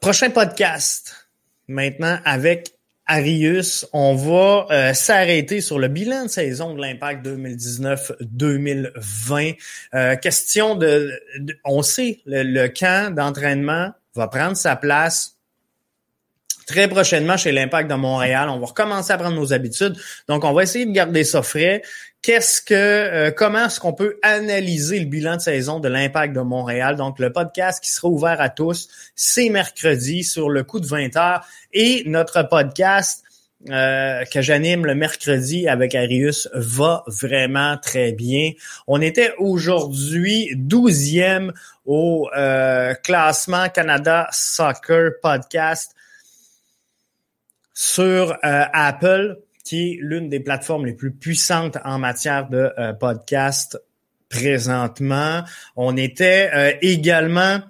Prochain 0.00 0.30
podcast 0.30 1.28
maintenant 1.66 2.20
avec 2.24 2.74
Arius, 3.06 3.86
on 3.92 4.14
va 4.14 4.66
euh, 4.70 4.94
s'arrêter 4.94 5.60
sur 5.60 5.78
le 5.78 5.88
bilan 5.88 6.24
de 6.24 6.30
saison 6.30 6.72
de 6.74 6.80
l'Impact 6.80 7.26
2019-2020. 7.26 9.58
Euh, 9.94 10.16
question 10.16 10.74
de, 10.74 11.12
on 11.64 11.82
sait, 11.82 12.22
le, 12.24 12.68
camp 12.68 13.14
d'entraînement 13.14 13.90
va 14.14 14.28
prendre 14.28 14.56
sa 14.56 14.76
place 14.76 15.33
très 16.66 16.88
prochainement 16.88 17.36
chez 17.36 17.52
l'Impact 17.52 17.90
de 17.90 17.94
Montréal. 17.94 18.48
On 18.48 18.58
va 18.58 18.66
recommencer 18.66 19.12
à 19.12 19.18
prendre 19.18 19.36
nos 19.36 19.52
habitudes. 19.52 19.96
Donc, 20.28 20.44
on 20.44 20.52
va 20.52 20.62
essayer 20.62 20.86
de 20.86 20.92
garder 20.92 21.24
ça 21.24 21.42
frais. 21.42 21.82
Qu'est-ce 22.22 22.62
que, 22.62 22.74
euh, 22.74 23.30
comment 23.30 23.66
est-ce 23.66 23.78
qu'on 23.78 23.92
peut 23.92 24.18
analyser 24.22 24.98
le 24.98 25.06
bilan 25.06 25.36
de 25.36 25.42
saison 25.42 25.78
de 25.78 25.88
l'Impact 25.88 26.34
de 26.34 26.40
Montréal? 26.40 26.96
Donc, 26.96 27.18
le 27.18 27.32
podcast 27.32 27.82
qui 27.82 27.90
sera 27.90 28.08
ouvert 28.08 28.40
à 28.40 28.48
tous, 28.48 28.88
c'est 29.14 29.50
mercredi 29.50 30.24
sur 30.24 30.48
le 30.48 30.64
coup 30.64 30.80
de 30.80 30.86
20 30.86 31.16
heures 31.16 31.46
et 31.72 32.02
notre 32.06 32.42
podcast 32.48 33.24
euh, 33.70 34.24
que 34.26 34.42
j'anime 34.42 34.84
le 34.84 34.94
mercredi 34.94 35.68
avec 35.68 35.94
Arius 35.94 36.48
va 36.52 37.02
vraiment 37.06 37.78
très 37.78 38.12
bien. 38.12 38.52
On 38.86 39.00
était 39.00 39.32
aujourd'hui 39.38 40.50
12e 40.54 41.50
au 41.86 42.28
euh, 42.36 42.92
classement 43.02 43.70
Canada 43.70 44.28
Soccer 44.32 45.12
Podcast 45.22 45.94
sur 47.74 48.38
Apple 48.42 49.38
qui 49.64 49.92
est 49.92 49.98
l'une 50.00 50.28
des 50.28 50.40
plateformes 50.40 50.86
les 50.86 50.92
plus 50.92 51.12
puissantes 51.12 51.78
en 51.84 51.98
matière 51.98 52.48
de 52.48 52.72
euh, 52.78 52.92
podcast 52.92 53.78
présentement. 54.28 55.42
On 55.74 55.96
était 55.96 56.50
euh, 56.54 56.72
également 56.82 57.60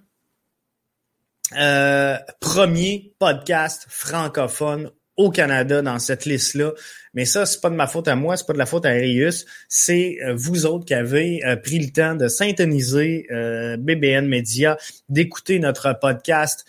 euh, 1.56 2.18
premier 2.40 3.14
podcast 3.18 3.86
francophone 3.88 4.90
au 5.16 5.30
Canada 5.30 5.82
dans 5.82 5.98
cette 5.98 6.24
liste-là. 6.24 6.72
Mais 7.14 7.24
ça, 7.24 7.46
c'est 7.46 7.60
pas 7.60 7.70
de 7.70 7.76
ma 7.76 7.86
faute 7.86 8.08
à 8.08 8.16
moi, 8.16 8.36
c'est 8.36 8.46
pas 8.46 8.52
de 8.52 8.58
la 8.58 8.66
faute 8.66 8.84
à 8.84 8.90
Arius. 8.90 9.46
C'est 9.68 10.18
euh, 10.24 10.34
vous 10.36 10.66
autres 10.66 10.84
qui 10.84 10.94
avez 10.94 11.44
euh, 11.46 11.54
pris 11.54 11.78
le 11.78 11.90
temps 11.90 12.16
de 12.16 12.26
syntoniser 12.26 13.26
euh, 13.30 13.76
BBN 13.76 14.26
Media, 14.26 14.76
d'écouter 15.08 15.60
notre 15.60 15.96
podcast 15.98 16.64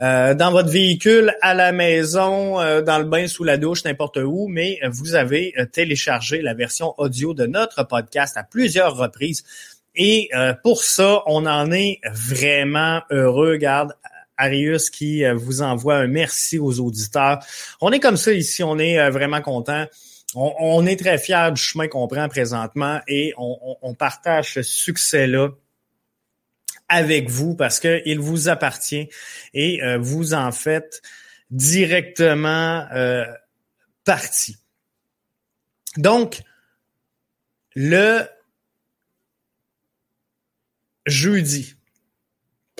dans 0.00 0.50
votre 0.50 0.70
véhicule, 0.70 1.34
à 1.42 1.52
la 1.52 1.72
maison, 1.72 2.54
dans 2.54 2.98
le 2.98 3.04
bain, 3.04 3.26
sous 3.26 3.44
la 3.44 3.58
douche, 3.58 3.84
n'importe 3.84 4.16
où. 4.16 4.48
Mais 4.48 4.78
vous 4.88 5.14
avez 5.14 5.54
téléchargé 5.72 6.40
la 6.40 6.54
version 6.54 6.94
audio 6.96 7.34
de 7.34 7.44
notre 7.44 7.82
podcast 7.86 8.38
à 8.38 8.42
plusieurs 8.42 8.96
reprises. 8.96 9.44
Et 9.94 10.30
pour 10.62 10.84
ça, 10.84 11.22
on 11.26 11.44
en 11.44 11.70
est 11.70 12.00
vraiment 12.10 13.02
heureux. 13.10 13.56
Garde, 13.56 13.92
Arius 14.40 14.90
qui 14.90 15.24
euh, 15.24 15.34
vous 15.34 15.62
envoie 15.62 15.96
un 15.96 16.06
merci 16.06 16.58
aux 16.58 16.80
auditeurs. 16.80 17.44
On 17.80 17.92
est 17.92 18.00
comme 18.00 18.16
ça 18.16 18.32
ici, 18.32 18.62
on 18.62 18.78
est 18.78 18.98
euh, 18.98 19.10
vraiment 19.10 19.42
content. 19.42 19.86
on, 20.34 20.86
est 20.86 20.96
très 20.96 21.18
fiers 21.18 21.50
du 21.52 21.60
chemin 21.60 21.88
qu'on 21.88 22.08
prend 22.08 22.28
présentement 22.28 23.00
et 23.08 23.34
on, 23.36 23.94
partage 23.94 24.54
ce 24.54 24.62
succès-là 24.62 25.50
avec 26.88 27.28
vous 27.28 27.54
parce 27.54 27.80
qu'il 27.80 28.20
vous 28.20 28.48
appartient 28.48 29.08
et 29.54 29.82
euh, 29.82 29.98
vous 29.98 30.34
en 30.34 30.52
faites 30.52 31.02
directement 31.50 32.86
partie. 34.04 34.56
Donc, 35.96 36.42
le 37.74 38.22
jeudi, 41.06 41.74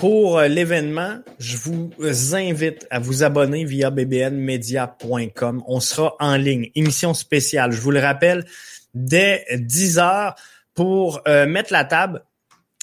pour 0.01 0.39
euh, 0.39 0.49
l'événement, 0.49 1.19
je 1.39 1.59
vous 1.59 1.93
invite 2.35 2.87
à 2.91 2.99
vous 2.99 3.23
abonner 3.23 3.67
via 3.67 3.91
bbnmedia.com. 3.91 5.63
On 5.67 5.81
sera 5.81 6.17
en 6.21 6.37
ligne. 6.37 6.71
Émission 6.75 7.13
spéciale, 7.13 7.73
je 7.73 7.83
vous 7.83 7.91
le 7.91 8.01
rappelle, 8.01 8.47
dès 8.95 9.45
10 9.55 9.99
heures 9.99 10.37
pour 10.75 11.21
euh, 11.29 11.47
mettre 11.47 11.71
la 11.71 11.85
table 11.85 12.25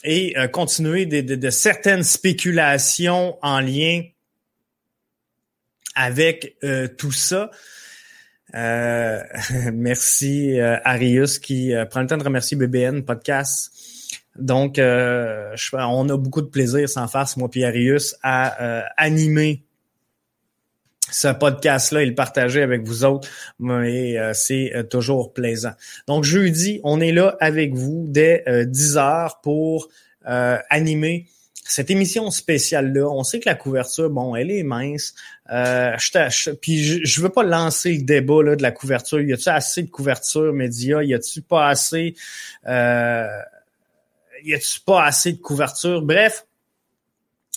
et 0.03 0.37
euh, 0.37 0.47
continuer 0.47 1.07
de, 1.07 1.49
certaines 1.49 2.03
spéculations 2.03 3.39
en 3.41 3.61
lien 3.61 4.03
avec 5.95 6.55
tout 6.99 7.11
ça. 7.11 7.49
merci 8.53 10.59
Arius 10.59 11.39
qui 11.39 11.73
prend 11.89 12.01
le 12.01 12.07
temps 12.07 12.17
de 12.17 12.23
remercier 12.23 12.55
BBN 12.55 13.01
Podcast 13.01 13.71
donc, 14.37 14.79
euh, 14.79 15.55
on 15.73 16.09
a 16.09 16.17
beaucoup 16.17 16.41
de 16.41 16.47
plaisir 16.47 16.87
sans 16.89 17.07
farce, 17.07 17.37
moi 17.37 17.49
et 17.55 17.65
Arius, 17.65 18.15
à 18.23 18.61
euh, 18.61 18.81
animer 18.97 19.63
ce 21.09 21.29
podcast-là 21.29 22.03
et 22.03 22.05
le 22.05 22.15
partager 22.15 22.61
avec 22.61 22.83
vous 22.83 23.05
autres. 23.05 23.29
Mais 23.59 24.17
euh, 24.17 24.33
c'est 24.33 24.87
toujours 24.89 25.33
plaisant. 25.33 25.73
Donc, 26.07 26.23
jeudi, 26.23 26.79
on 26.83 26.99
est 26.99 27.11
là 27.11 27.37
avec 27.39 27.73
vous 27.73 28.05
dès 28.07 28.43
10 28.65 28.97
heures 28.97 29.39
pour 29.41 29.89
animer 30.25 31.27
cette 31.67 31.91
émission 31.91 32.31
spéciale-là, 32.31 33.09
on 33.09 33.23
sait 33.23 33.39
que 33.39 33.49
la 33.49 33.55
couverture, 33.55 34.09
bon, 34.09 34.35
elle 34.35 34.51
est 34.51 34.63
mince. 34.63 35.13
Euh, 35.51 35.95
je, 35.97 36.51
puis 36.51 36.83
je, 36.83 37.03
je, 37.03 37.21
veux 37.21 37.29
pas 37.29 37.43
lancer 37.43 37.93
le 37.93 38.03
débat 38.03 38.41
là, 38.41 38.55
de 38.55 38.61
la 38.61 38.71
couverture. 38.71 39.19
Y 39.19 39.33
a-tu 39.33 39.49
assez 39.49 39.83
de 39.83 39.89
couverture 39.89 40.53
média? 40.53 41.03
Y 41.03 41.13
a-tu 41.13 41.41
pas 41.41 41.67
assez 41.67 42.15
euh, 42.67 43.27
y 44.43 44.53
a-tu 44.53 44.79
pas 44.81 45.03
assez 45.03 45.33
de 45.33 45.37
couverture? 45.39 46.01
Bref, 46.01 46.45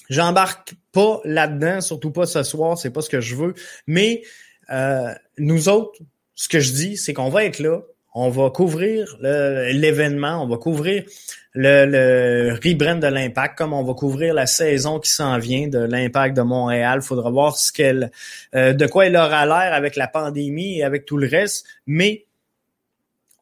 j'embarque 0.08 0.74
pas 0.92 1.20
là-dedans, 1.24 1.80
surtout 1.80 2.10
pas 2.10 2.26
ce 2.26 2.42
soir, 2.42 2.76
c'est 2.78 2.90
pas 2.90 3.02
ce 3.02 3.10
que 3.10 3.20
je 3.20 3.36
veux. 3.36 3.54
Mais 3.86 4.22
euh, 4.70 5.12
nous 5.38 5.68
autres, 5.68 5.98
ce 6.34 6.48
que 6.48 6.60
je 6.60 6.72
dis, 6.72 6.96
c'est 6.96 7.12
qu'on 7.12 7.28
va 7.28 7.44
être 7.44 7.58
là, 7.58 7.80
on 8.12 8.28
va 8.28 8.50
couvrir 8.50 9.16
l'événement, 9.20 10.42
on 10.42 10.48
va 10.48 10.56
couvrir 10.56 11.04
le, 11.52 11.84
le 11.86 12.54
rebrand 12.54 12.96
de 12.96 13.06
l'impact, 13.06 13.56
comme 13.56 13.72
on 13.72 13.84
va 13.84 13.94
couvrir 13.94 14.34
la 14.34 14.46
saison 14.46 14.98
qui 14.98 15.10
s'en 15.10 15.38
vient 15.38 15.68
de 15.68 15.78
l'impact 15.78 16.36
de 16.36 16.42
Montréal. 16.42 17.02
Faudra 17.02 17.30
voir 17.30 17.56
ce 17.56 17.72
qu'elle, 17.72 18.10
euh, 18.54 18.72
de 18.72 18.86
quoi 18.86 19.06
elle 19.06 19.16
aura 19.16 19.46
l'air 19.46 19.72
avec 19.74 19.94
la 19.94 20.08
pandémie 20.08 20.78
et 20.78 20.82
avec 20.82 21.06
tout 21.06 21.18
le 21.18 21.28
reste. 21.28 21.66
Mais 21.86 22.26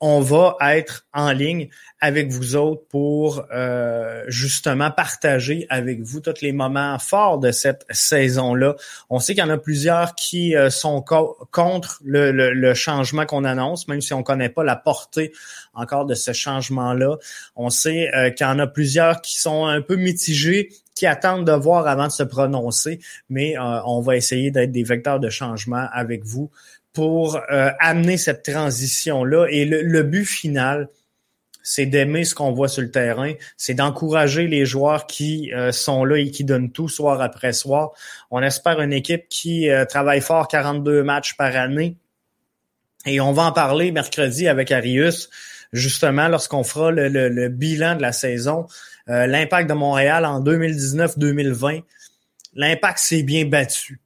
on 0.00 0.20
va 0.20 0.56
être 0.60 1.06
en 1.12 1.32
ligne 1.32 1.68
avec 2.00 2.30
vous 2.30 2.54
autres 2.54 2.82
pour 2.88 3.44
euh, 3.52 4.24
justement 4.28 4.90
partager 4.90 5.66
avec 5.68 6.00
vous 6.00 6.20
tous 6.20 6.40
les 6.40 6.52
moments 6.52 6.98
forts 7.00 7.38
de 7.38 7.50
cette 7.50 7.84
saison-là. 7.90 8.76
On 9.10 9.18
sait 9.18 9.34
qu'il 9.34 9.42
y 9.42 9.46
en 9.46 9.50
a 9.50 9.58
plusieurs 9.58 10.14
qui 10.14 10.54
euh, 10.54 10.70
sont 10.70 11.04
contre 11.50 12.00
le, 12.04 12.74
changement 12.74 13.26
qu'on 13.26 13.44
annonce, 13.44 13.88
même 13.88 14.00
si 14.00 14.14
on 14.14 14.22
connaît 14.22 14.48
pas 14.48 14.62
la 14.62 14.76
portée 14.76 15.32
encore 15.74 16.06
de 16.06 16.14
ce 16.14 16.32
changement-là. 16.32 17.16
On 17.56 17.70
sait 17.70 18.14
euh, 18.14 18.30
qu'il 18.30 18.46
y 18.46 18.50
en 18.50 18.60
a 18.60 18.68
plusieurs 18.68 19.20
qui 19.20 19.38
sont 19.38 19.66
un 19.66 19.80
peu 19.80 19.96
mitigés, 19.96 20.68
qui 20.94 21.06
attendent 21.06 21.46
de 21.46 21.52
voir 21.52 21.88
avant 21.88 22.06
de 22.06 22.12
se 22.12 22.24
prononcer, 22.24 22.98
mais 23.30 23.54
on 23.58 24.00
va 24.00 24.16
essayer 24.16 24.50
d'être 24.50 24.72
des 24.72 24.82
vecteurs 24.82 25.20
de 25.20 25.30
changement 25.30 25.86
avec 25.92 26.24
vous 26.24 26.50
pour 26.98 27.36
euh, 27.36 27.70
amener 27.78 28.16
cette 28.16 28.42
transition-là. 28.42 29.46
Et 29.50 29.64
le, 29.64 30.02
but 30.02 30.24
final, 30.24 30.88
c'est 31.62 31.86
d'aimer 31.86 32.24
ce 32.24 32.34
qu'on 32.34 32.50
voit 32.50 32.66
sur 32.66 32.82
le 32.82 32.90
terrain, 32.90 33.34
c'est 33.56 33.74
d'encourager 33.74 34.48
les 34.48 34.66
joueurs 34.66 35.06
qui 35.06 35.52
euh, 35.54 35.70
sont 35.70 36.04
là 36.04 36.16
et 36.18 36.32
qui 36.32 36.42
donnent 36.42 36.72
tout 36.72 36.88
soir 36.88 37.20
après 37.20 37.52
soir. 37.52 37.92
On 38.32 38.42
espère 38.42 38.80
une 38.80 38.92
équipe 38.92 39.28
qui 39.28 39.70
euh, 39.70 39.84
travaille 39.84 40.20
fort 40.20 40.48
42 40.48 41.04
matchs 41.04 41.36
par 41.36 41.54
année. 41.54 41.96
Et 43.06 43.20
on 43.20 43.32
va 43.32 43.44
en 43.44 43.52
parler 43.52 43.92
mercredi 43.92 44.48
avec 44.48 44.72
Arius, 44.72 45.30
justement, 45.72 46.26
lorsqu'on 46.26 46.64
fera 46.64 46.90
le, 46.90 47.08
le, 47.08 47.48
bilan 47.48 47.94
de 47.94 48.02
la 48.02 48.10
saison. 48.10 48.66
L'impact 49.06 49.70
de 49.70 49.74
Montréal 49.74 50.26
en 50.26 50.42
2019-2020, 50.42 51.84
l'impact 52.54 52.98
s'est 52.98 53.22
bien 53.22 53.44
battu 53.44 54.00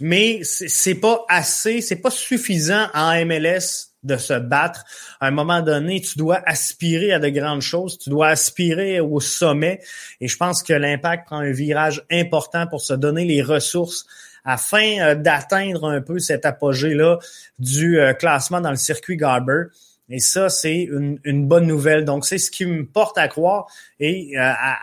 mais 0.00 0.40
c'est 0.42 0.94
pas 0.94 1.24
assez, 1.28 1.80
c'est 1.80 1.96
pas 1.96 2.10
suffisant 2.10 2.86
en 2.94 3.24
MLS 3.24 3.88
de 4.04 4.16
se 4.16 4.34
battre. 4.34 4.84
À 5.20 5.26
un 5.26 5.30
moment 5.30 5.60
donné, 5.60 6.00
tu 6.00 6.18
dois 6.18 6.40
aspirer 6.46 7.12
à 7.12 7.18
de 7.18 7.28
grandes 7.28 7.62
choses, 7.62 7.98
tu 7.98 8.10
dois 8.10 8.28
aspirer 8.28 9.00
au 9.00 9.20
sommet. 9.20 9.80
Et 10.20 10.28
je 10.28 10.36
pense 10.36 10.62
que 10.62 10.72
l'impact 10.72 11.26
prend 11.26 11.38
un 11.38 11.50
virage 11.50 12.04
important 12.10 12.66
pour 12.66 12.80
se 12.80 12.94
donner 12.94 13.24
les 13.24 13.42
ressources 13.42 14.06
afin 14.44 15.00
euh, 15.00 15.14
d'atteindre 15.14 15.88
un 15.88 16.00
peu 16.00 16.18
cet 16.18 16.46
apogée-là 16.46 17.18
du 17.58 17.98
euh, 17.98 18.14
classement 18.14 18.60
dans 18.60 18.70
le 18.70 18.76
circuit 18.76 19.16
Garber. 19.16 19.64
Et 20.08 20.20
ça, 20.20 20.48
c'est 20.48 20.82
une, 20.84 21.18
une, 21.24 21.46
bonne 21.46 21.66
nouvelle. 21.66 22.04
Donc, 22.06 22.24
c'est 22.24 22.38
ce 22.38 22.50
qui 22.50 22.64
me 22.64 22.86
porte 22.86 23.18
à 23.18 23.28
croire 23.28 23.66
et 24.00 24.38
euh, 24.38 24.40
à, 24.40 24.78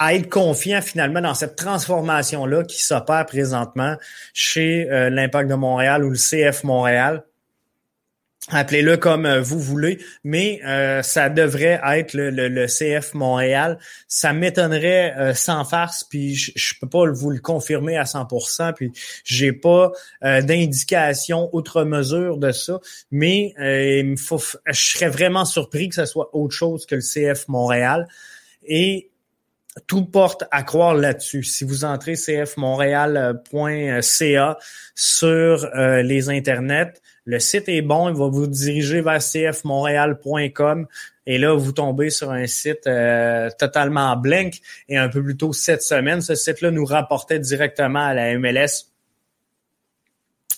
à 0.00 0.14
être 0.14 0.30
confiant 0.30 0.80
finalement 0.80 1.20
dans 1.20 1.34
cette 1.34 1.56
transformation-là 1.56 2.64
qui 2.64 2.82
s'opère 2.82 3.26
présentement 3.26 3.96
chez 4.32 4.90
euh, 4.90 5.10
l'Impact 5.10 5.48
de 5.50 5.54
Montréal 5.54 6.04
ou 6.04 6.10
le 6.10 6.16
CF 6.16 6.64
Montréal. 6.64 7.22
Appelez-le 8.48 8.96
comme 8.96 9.26
euh, 9.26 9.42
vous 9.42 9.60
voulez, 9.60 9.98
mais 10.24 10.62
euh, 10.64 11.02
ça 11.02 11.28
devrait 11.28 11.78
être 11.84 12.14
le, 12.14 12.66
CF 12.66 13.12
Montréal. 13.12 13.78
Ça 14.08 14.32
m'étonnerait 14.32 15.34
sans 15.34 15.66
farce, 15.66 16.02
puis 16.02 16.34
je, 16.34 16.52
je 16.56 16.72
peux 16.80 16.88
pas 16.88 17.04
vous 17.10 17.28
le 17.28 17.38
confirmer 17.38 17.98
à 17.98 18.04
100%, 18.04 18.72
puis 18.72 18.92
j'ai 19.22 19.52
pas 19.52 19.92
d'indication 20.22 21.50
outre 21.52 21.84
mesure 21.84 22.38
de 22.38 22.52
ça, 22.52 22.80
mais 23.10 23.52
il 23.58 24.16
faut, 24.16 24.40
je 24.66 24.72
serais 24.72 25.10
vraiment 25.10 25.44
surpris 25.44 25.90
que 25.90 25.96
ce 25.96 26.06
soit 26.06 26.34
autre 26.34 26.54
chose 26.54 26.86
que 26.86 26.94
le 26.94 27.02
CF 27.02 27.48
Montréal. 27.48 28.08
Et 28.66 29.10
tout 29.86 30.04
porte 30.04 30.44
à 30.50 30.62
croire 30.62 30.94
là-dessus. 30.94 31.42
Si 31.42 31.64
vous 31.64 31.84
entrez 31.84 32.14
cfmontréal.ca 32.14 34.58
sur 34.94 35.68
euh, 35.76 36.02
les 36.02 36.28
internets, 36.28 37.00
le 37.24 37.38
site 37.38 37.68
est 37.68 37.82
bon, 37.82 38.08
il 38.08 38.16
va 38.16 38.28
vous 38.28 38.46
diriger 38.46 39.00
vers 39.00 39.20
cfmontréal.com 39.20 40.86
et 41.30 41.38
là, 41.38 41.54
vous 41.54 41.70
tombez 41.70 42.10
sur 42.10 42.32
un 42.32 42.48
site 42.48 42.88
euh, 42.88 43.50
totalement 43.56 44.16
blank. 44.16 44.54
Et 44.88 44.96
un 44.96 45.08
peu 45.08 45.22
plus 45.22 45.36
tôt 45.36 45.52
cette 45.52 45.82
semaine, 45.82 46.20
ce 46.20 46.34
site-là 46.34 46.72
nous 46.72 46.84
rapportait 46.84 47.38
directement 47.38 48.00
à 48.00 48.14
la 48.14 48.36
MLS 48.36 48.89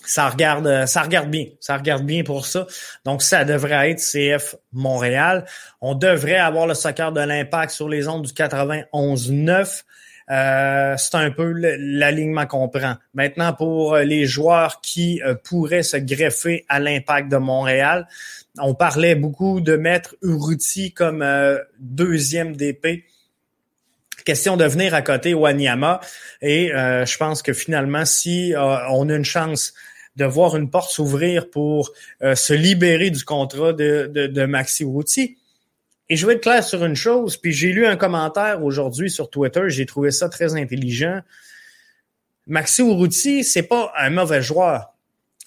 ça 0.05 0.29
regarde, 0.29 0.67
euh, 0.67 0.85
ça 0.85 1.01
regarde 1.01 1.29
bien. 1.29 1.45
Ça 1.59 1.77
regarde 1.77 2.05
bien 2.05 2.23
pour 2.23 2.45
ça. 2.45 2.67
Donc, 3.05 3.21
ça 3.21 3.45
devrait 3.45 3.91
être 3.91 3.99
CF 3.99 4.55
Montréal. 4.71 5.45
On 5.81 5.95
devrait 5.95 6.37
avoir 6.37 6.67
le 6.67 6.73
soccer 6.73 7.11
de 7.11 7.21
l'impact 7.21 7.71
sur 7.71 7.89
les 7.89 8.07
ondes 8.07 8.23
du 8.23 8.33
91-9. 8.33 9.83
Euh, 10.31 10.95
c'est 10.97 11.15
un 11.15 11.31
peu 11.31 11.51
l'alignement 11.51 12.45
qu'on 12.45 12.69
prend. 12.69 12.95
Maintenant, 13.13 13.53
pour 13.53 13.95
euh, 13.95 14.03
les 14.03 14.25
joueurs 14.25 14.81
qui 14.81 15.21
pourraient 15.43 15.83
se 15.83 15.97
greffer 15.97 16.65
à 16.69 16.79
l'impact 16.79 17.29
de 17.29 17.37
Montréal, 17.37 18.07
on 18.59 18.73
parlait 18.73 19.15
beaucoup 19.15 19.61
de 19.61 19.75
mettre 19.75 20.15
Uruti 20.21 20.93
comme 20.93 21.25
deuxième 21.79 22.55
DP 22.55 23.05
question 24.25 24.55
de 24.55 24.63
venir 24.63 24.93
à 24.93 25.01
côté 25.01 25.33
Wanyama. 25.33 25.99
Et 26.41 26.69
je 26.69 27.17
pense 27.17 27.41
que 27.41 27.51
finalement, 27.51 28.05
si 28.05 28.53
on 28.55 29.09
a 29.09 29.15
une 29.15 29.25
chance 29.25 29.73
de 30.15 30.25
voir 30.25 30.55
une 30.55 30.69
porte 30.69 30.91
s'ouvrir 30.91 31.49
pour 31.49 31.91
euh, 32.21 32.35
se 32.35 32.53
libérer 32.53 33.09
du 33.09 33.23
contrat 33.23 33.73
de, 33.73 34.09
de, 34.13 34.27
de 34.27 34.45
Maxi 34.45 34.83
Routy. 34.83 35.37
Et 36.09 36.15
je 36.15 36.27
vais 36.27 36.33
être 36.33 36.41
clair 36.41 36.63
sur 36.63 36.83
une 36.83 36.95
chose, 36.95 37.37
puis 37.37 37.51
j'ai 37.53 37.71
lu 37.71 37.85
un 37.85 37.95
commentaire 37.95 38.63
aujourd'hui 38.63 39.09
sur 39.09 39.29
Twitter, 39.29 39.63
j'ai 39.67 39.85
trouvé 39.85 40.11
ça 40.11 40.29
très 40.29 40.55
intelligent. 40.55 41.21
Maxi 42.47 42.81
Urruti, 42.81 43.43
c'est 43.43 43.63
pas 43.63 43.93
un 43.97 44.09
mauvais 44.09 44.41
joueur. 44.41 44.93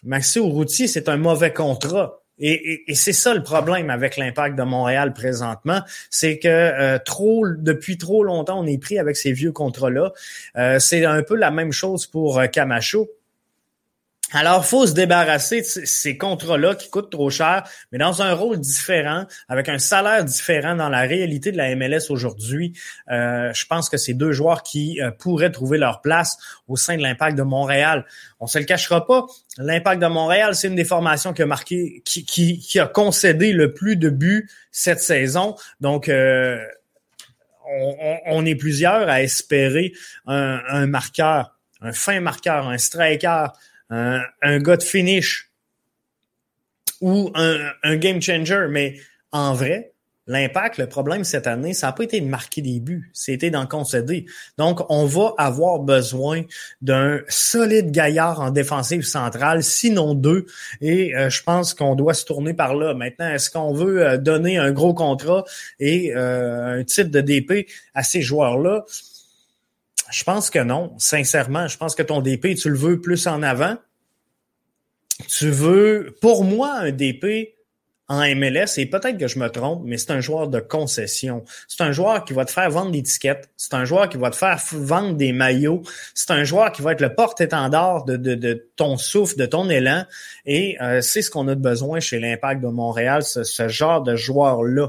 Maxi 0.03 0.39
Urruti, 0.39 0.89
c'est 0.89 1.09
un 1.09 1.19
mauvais 1.19 1.53
contrat. 1.53 2.23
Et, 2.39 2.91
et, 2.91 2.95
c'est 2.95 3.15
ça 3.15 3.33
le 3.33 3.43
problème 3.43 3.89
avec 3.89 4.19
l'impact 4.19 4.59
de 4.59 4.63
Montréal 4.63 5.15
présentement, 5.15 5.81
c'est 6.11 6.39
que 6.39 6.49
euh, 6.49 6.99
trop 6.99 7.47
depuis 7.49 7.97
trop 7.97 8.25
longtemps 8.25 8.61
on 8.61 8.67
est 8.67 8.77
pris 8.77 8.99
avec 8.99 9.17
ces 9.17 9.33
vieux 9.33 9.53
contrats-là. 9.53 10.13
Euh, 10.57 10.79
c'est 10.79 11.07
un 11.07 11.23
peu 11.23 11.35
la 11.35 11.51
même 11.51 11.73
chose 11.73 12.07
pour 12.07 12.43
Camacho. 12.53 13.09
Alors, 14.33 14.67
faut 14.67 14.89
se 14.89 14.93
débarrasser 14.93 15.61
de 15.61 15.67
ces 15.67 16.19
contrats-là 16.19 16.75
qui 16.75 16.91
coûtent 16.91 17.13
trop 17.13 17.31
cher, 17.31 17.63
mais 17.93 17.99
dans 17.99 18.23
un 18.23 18.35
rôle 18.35 18.59
différent, 18.59 19.25
avec 19.49 19.69
un 19.69 19.79
salaire 19.79 20.25
différent 20.25 20.75
dans 20.75 20.89
la 20.89 21.03
réalité 21.03 21.53
de 21.53 21.57
la 21.57 21.77
MLS 21.77 22.11
aujourd'hui. 22.11 22.73
Euh, 23.09 23.53
je 23.53 23.67
pense 23.67 23.89
que 23.89 23.97
c'est 23.97 24.15
deux 24.15 24.33
joueurs 24.33 24.65
qui 24.65 25.01
euh, 25.01 25.13
pourraient 25.13 25.53
trouver 25.53 25.79
leur 25.79 26.01
place 26.01 26.39
au 26.67 26.75
sein 26.75 26.97
de 26.97 27.03
l'Impact 27.03 27.39
de 27.39 27.45
Montréal. 27.45 28.05
On 28.41 28.49
se 28.49 28.59
le 28.59 28.65
cachera 28.65 29.07
pas, 29.07 29.27
l'Impact 29.59 30.03
de 30.03 30.09
Montréal, 30.09 30.57
c'est 30.57 30.67
une 30.67 30.75
des 30.75 30.85
formations 30.85 31.33
qui 31.33 31.43
a 31.43 31.47
marqué, 31.47 32.03
qui, 32.05 32.81
a 32.81 32.87
concédé 32.87 33.53
le 33.53 33.75
plus 33.75 33.95
de 33.95 34.11
buts 34.11 34.51
cette 34.73 35.01
saison. 35.01 35.55
Donc, 35.81 36.09
euh, 36.09 36.59
on, 38.27 38.45
est 38.45 38.57
plusieurs 38.57 39.09
à 39.09 39.23
espérer 39.23 39.93
un, 40.27 40.61
un 40.69 40.87
marqueur, 40.89 41.57
un 41.81 41.93
fin 41.93 42.19
marqueur, 42.21 42.69
un 42.69 42.79
striker 42.79 43.47
un, 43.91 44.59
gars 44.59 44.77
de 44.77 44.83
finish 44.83 45.51
ou 47.01 47.31
un, 47.35 47.71
un 47.83 47.97
game 47.97 48.21
changer. 48.21 48.67
Mais 48.71 48.97
en 49.33 49.55
vrai, 49.55 49.93
l'impact, 50.27 50.79
le 50.79 50.89
problème 50.89 51.25
cette 51.25 51.47
année, 51.47 51.73
ça 51.73 51.89
n'a 51.89 51.93
pas 51.93 52.05
été 52.05 52.21
de 52.21 52.27
marquer 52.27 52.63
des 52.63 52.81
buts, 52.81 53.11
c'était 53.13 53.51
d'en 53.51 53.67
concéder. 53.67 54.27
Donc, 54.59 54.81
on 54.91 55.07
va 55.07 55.35
avoir 55.39 55.79
besoin 55.79 56.43
d'un 56.83 57.21
solide 57.29 57.91
gaillard 57.91 58.41
en 58.41 58.51
défensive 58.51 59.03
centrale, 59.03 59.63
sinon 59.63 60.15
deux. 60.15 60.47
Et 60.81 61.15
euh, 61.15 61.31
je 61.31 61.43
pense 61.43 61.75
qu'on 61.75 61.95
doit 61.95 62.15
se 62.15 62.25
tourner 62.25 62.55
par 62.55 62.75
là. 62.75 62.95
Maintenant, 62.95 63.29
est-ce 63.29 63.51
qu'on 63.51 63.73
veut 63.73 64.05
euh, 64.07 64.19
donner 64.19 64.59
un 64.59 64.73
gros 64.73 64.95
contrat 64.95 65.45
et 65.79 66.15
euh, 66.15 66.81
un 66.81 66.85
titre 66.85 67.11
de 67.11 67.21
DP 67.21 67.69
à 67.95 68.03
ces 68.03 68.23
joueurs-là? 68.23 68.85
Je 70.11 70.25
pense 70.25 70.51
que 70.51 70.59
non, 70.59 70.95
sincèrement. 70.99 71.69
Je 71.69 71.77
pense 71.77 71.95
que 71.95 72.03
ton 72.03 72.21
DP, 72.21 72.55
tu 72.55 72.71
le 72.71 72.77
veux 72.77 73.01
plus 73.01 73.27
en 73.27 73.43
avant. 73.43 73.77
Tu 75.29 75.51
veux, 75.51 76.15
pour 76.21 76.45
moi, 76.45 76.73
un 76.75 76.91
DP 76.91 77.55
en 78.09 78.21
MLS, 78.37 78.79
et 78.79 78.87
peut-être 78.87 79.19
que 79.19 79.27
je 79.27 79.39
me 79.39 79.49
trompe, 79.49 79.83
mais 79.85 79.99
c'est 79.99 80.13
un 80.13 80.21
joueur 80.21 80.47
de 80.47 80.61
concession. 80.61 81.45
C'est 81.67 81.83
un 81.83 81.91
joueur 81.91 82.25
qui 82.25 82.35
va 82.35 82.45
te 82.45 82.53
faire 82.53 82.71
vendre 82.71 82.93
des 82.93 83.03
tickets. 83.03 83.49
C'est 83.57 83.75
un 83.75 83.85
joueur 83.85 84.09
qui 84.09 84.17
va 84.17 84.31
te 84.31 84.37
faire 84.37 84.61
vendre 84.73 85.15
des 85.15 85.33
maillots. 85.33 85.83
C'est 86.15 86.31
un 86.31 86.45
joueur 86.45 86.71
qui 86.71 86.83
va 86.83 86.93
être 86.93 87.01
le 87.01 87.15
porte-étendard 87.15 88.05
de, 88.05 88.17
de, 88.17 88.37
de, 88.37 88.71
ton 88.77 88.97
souffle, 88.97 89.37
de 89.37 89.47
ton 89.47 89.69
élan. 89.69 90.05
Et 90.45 90.81
euh, 90.81 91.01
c'est 91.01 91.21
ce 91.21 91.33
qu'on 91.33 91.49
a 91.49 91.57
besoin 91.57 91.99
chez 91.99 92.21
l'Impact 92.21 92.63
de 92.63 92.69
Montréal, 92.69 93.25
ce 93.25 93.69
genre 93.69 94.03
de 94.03 94.15
joueur-là. 94.15 94.89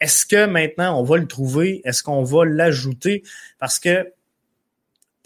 Est-ce 0.00 0.26
que 0.26 0.46
maintenant 0.46 0.98
on 0.98 1.04
va 1.04 1.18
le 1.18 1.26
trouver? 1.26 1.80
Est-ce 1.84 2.02
qu'on 2.02 2.24
va 2.24 2.44
l'ajouter? 2.44 3.22
Parce 3.58 3.78
que 3.78 4.12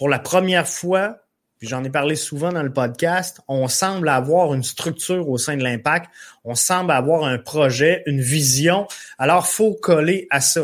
pour 0.01 0.09
la 0.09 0.19
première 0.19 0.67
fois, 0.67 1.19
puis 1.59 1.69
j'en 1.69 1.85
ai 1.85 1.91
parlé 1.91 2.17
souvent 2.17 2.51
dans 2.53 2.63
le 2.63 2.73
podcast, 2.73 3.43
on 3.49 3.69
semble 3.69 4.09
avoir 4.09 4.55
une 4.55 4.63
structure 4.63 5.29
au 5.29 5.37
sein 5.37 5.59
de 5.59 5.63
l'impact, 5.63 6.11
on 6.43 6.55
semble 6.55 6.91
avoir 6.91 7.25
un 7.25 7.37
projet, 7.37 8.03
une 8.07 8.23
vision. 8.23 8.89
Alors, 9.19 9.47
faut 9.47 9.75
coller 9.75 10.27
à 10.31 10.41
ça. 10.41 10.63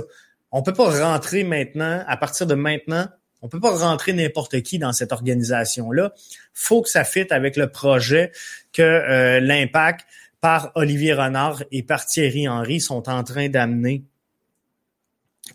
On 0.53 0.63
peut 0.63 0.73
pas 0.73 0.89
rentrer 0.89 1.45
maintenant, 1.45 2.03
à 2.07 2.17
partir 2.17 2.47
de 2.47 2.55
maintenant, 2.55 3.09
on 3.43 3.49
peut 3.51 3.61
pas 3.61 3.77
rentrer 3.77 4.15
n'importe 4.15 4.63
qui 4.63 4.79
dans 4.79 4.95
cette 4.95 5.13
organisation-là. 5.13 6.15
Faut 6.55 6.81
que 6.81 6.89
ça 6.89 7.05
fitte 7.05 7.31
avec 7.31 7.59
le 7.59 7.71
projet 7.71 8.33
que 8.73 8.81
euh, 8.81 9.39
l'impact 9.39 10.07
par 10.41 10.73
Olivier 10.77 11.13
Renard 11.13 11.63
et 11.73 11.83
par 11.83 12.07
Thierry 12.07 12.49
Henry 12.49 12.81
sont 12.81 13.07
en 13.11 13.23
train 13.23 13.51
d'amener 13.51 14.03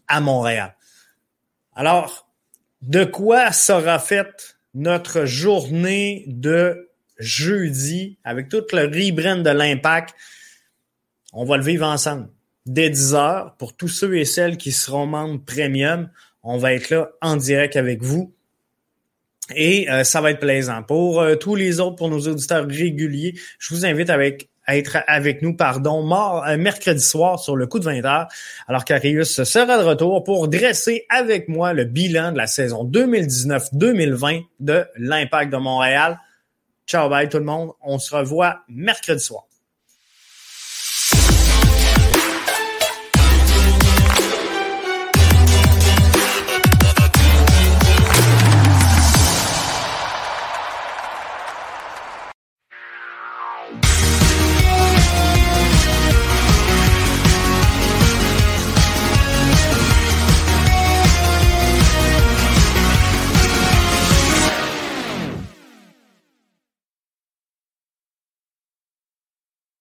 à 0.08 0.22
Montréal. 0.22 0.76
Alors, 1.76 2.31
de 2.82 3.04
quoi 3.04 3.52
sera 3.52 4.00
faite 4.00 4.58
notre 4.74 5.26
journée 5.26 6.24
de 6.28 6.90
jeudi 7.20 8.18
avec 8.24 8.50
tout 8.50 8.64
le 8.74 8.86
rebrand 8.86 9.44
de 9.44 9.50
l'impact? 9.50 10.16
On 11.34 11.46
va 11.46 11.58
le 11.58 11.64
vivre 11.64 11.86
ensemble. 11.86 12.30
Dès 12.66 12.90
10 12.90 13.16
heures, 13.16 13.56
pour 13.58 13.76
tous 13.76 13.88
ceux 13.88 14.18
et 14.18 14.26
celles 14.26 14.58
qui 14.58 14.72
seront 14.72 15.08
membres 15.08 15.44
premium, 15.44 16.10
on 16.44 16.58
va 16.58 16.74
être 16.74 16.90
là 16.90 17.12
en 17.22 17.36
direct 17.36 17.76
avec 17.76 18.04
vous. 18.04 18.34
Et 19.56 19.90
euh, 19.90 20.04
ça 20.04 20.22
va 20.22 20.32
être 20.32 20.40
plaisant. 20.40 20.84
Pour 20.84 21.22
euh, 21.22 21.36
tous 21.36 21.56
les 21.56 21.80
autres, 21.80 21.96
pour 21.96 22.10
nos 22.10 22.28
auditeurs 22.28 22.68
réguliers, 22.68 23.34
je 23.60 23.74
vous 23.74 23.86
invite 23.86 24.10
avec 24.10 24.51
être 24.76 24.98
avec 25.08 25.42
nous, 25.42 25.56
pardon, 25.56 26.04
mort, 26.04 26.46
euh, 26.48 26.58
mercredi 26.58 27.04
soir 27.04 27.40
sur 27.40 27.56
le 27.56 27.68
coup 27.68 27.80
de 27.80 27.86
20 27.86 28.06
heures, 28.06 28.28
alors 28.68 28.86
qu'Arius 28.86 29.44
sera 29.44 29.78
de 29.78 29.84
retour 29.84 30.24
pour 30.24 30.48
dresser 30.48 31.06
avec 31.10 31.48
moi 31.48 31.74
le 31.74 31.86
bilan 31.86 32.32
de 32.32 32.38
la 32.38 32.48
saison 32.48 32.86
2019-2020 32.86 34.44
de 34.60 34.86
l'Impact 34.98 35.52
de 35.52 35.58
Montréal. 35.58 36.20
Ciao, 36.88 37.10
bye 37.10 37.30
tout 37.30 37.38
le 37.38 37.46
monde. 37.46 37.72
On 37.82 38.00
se 38.00 38.16
revoit 38.16 38.62
mercredi 38.68 39.24
soir. 39.24 39.46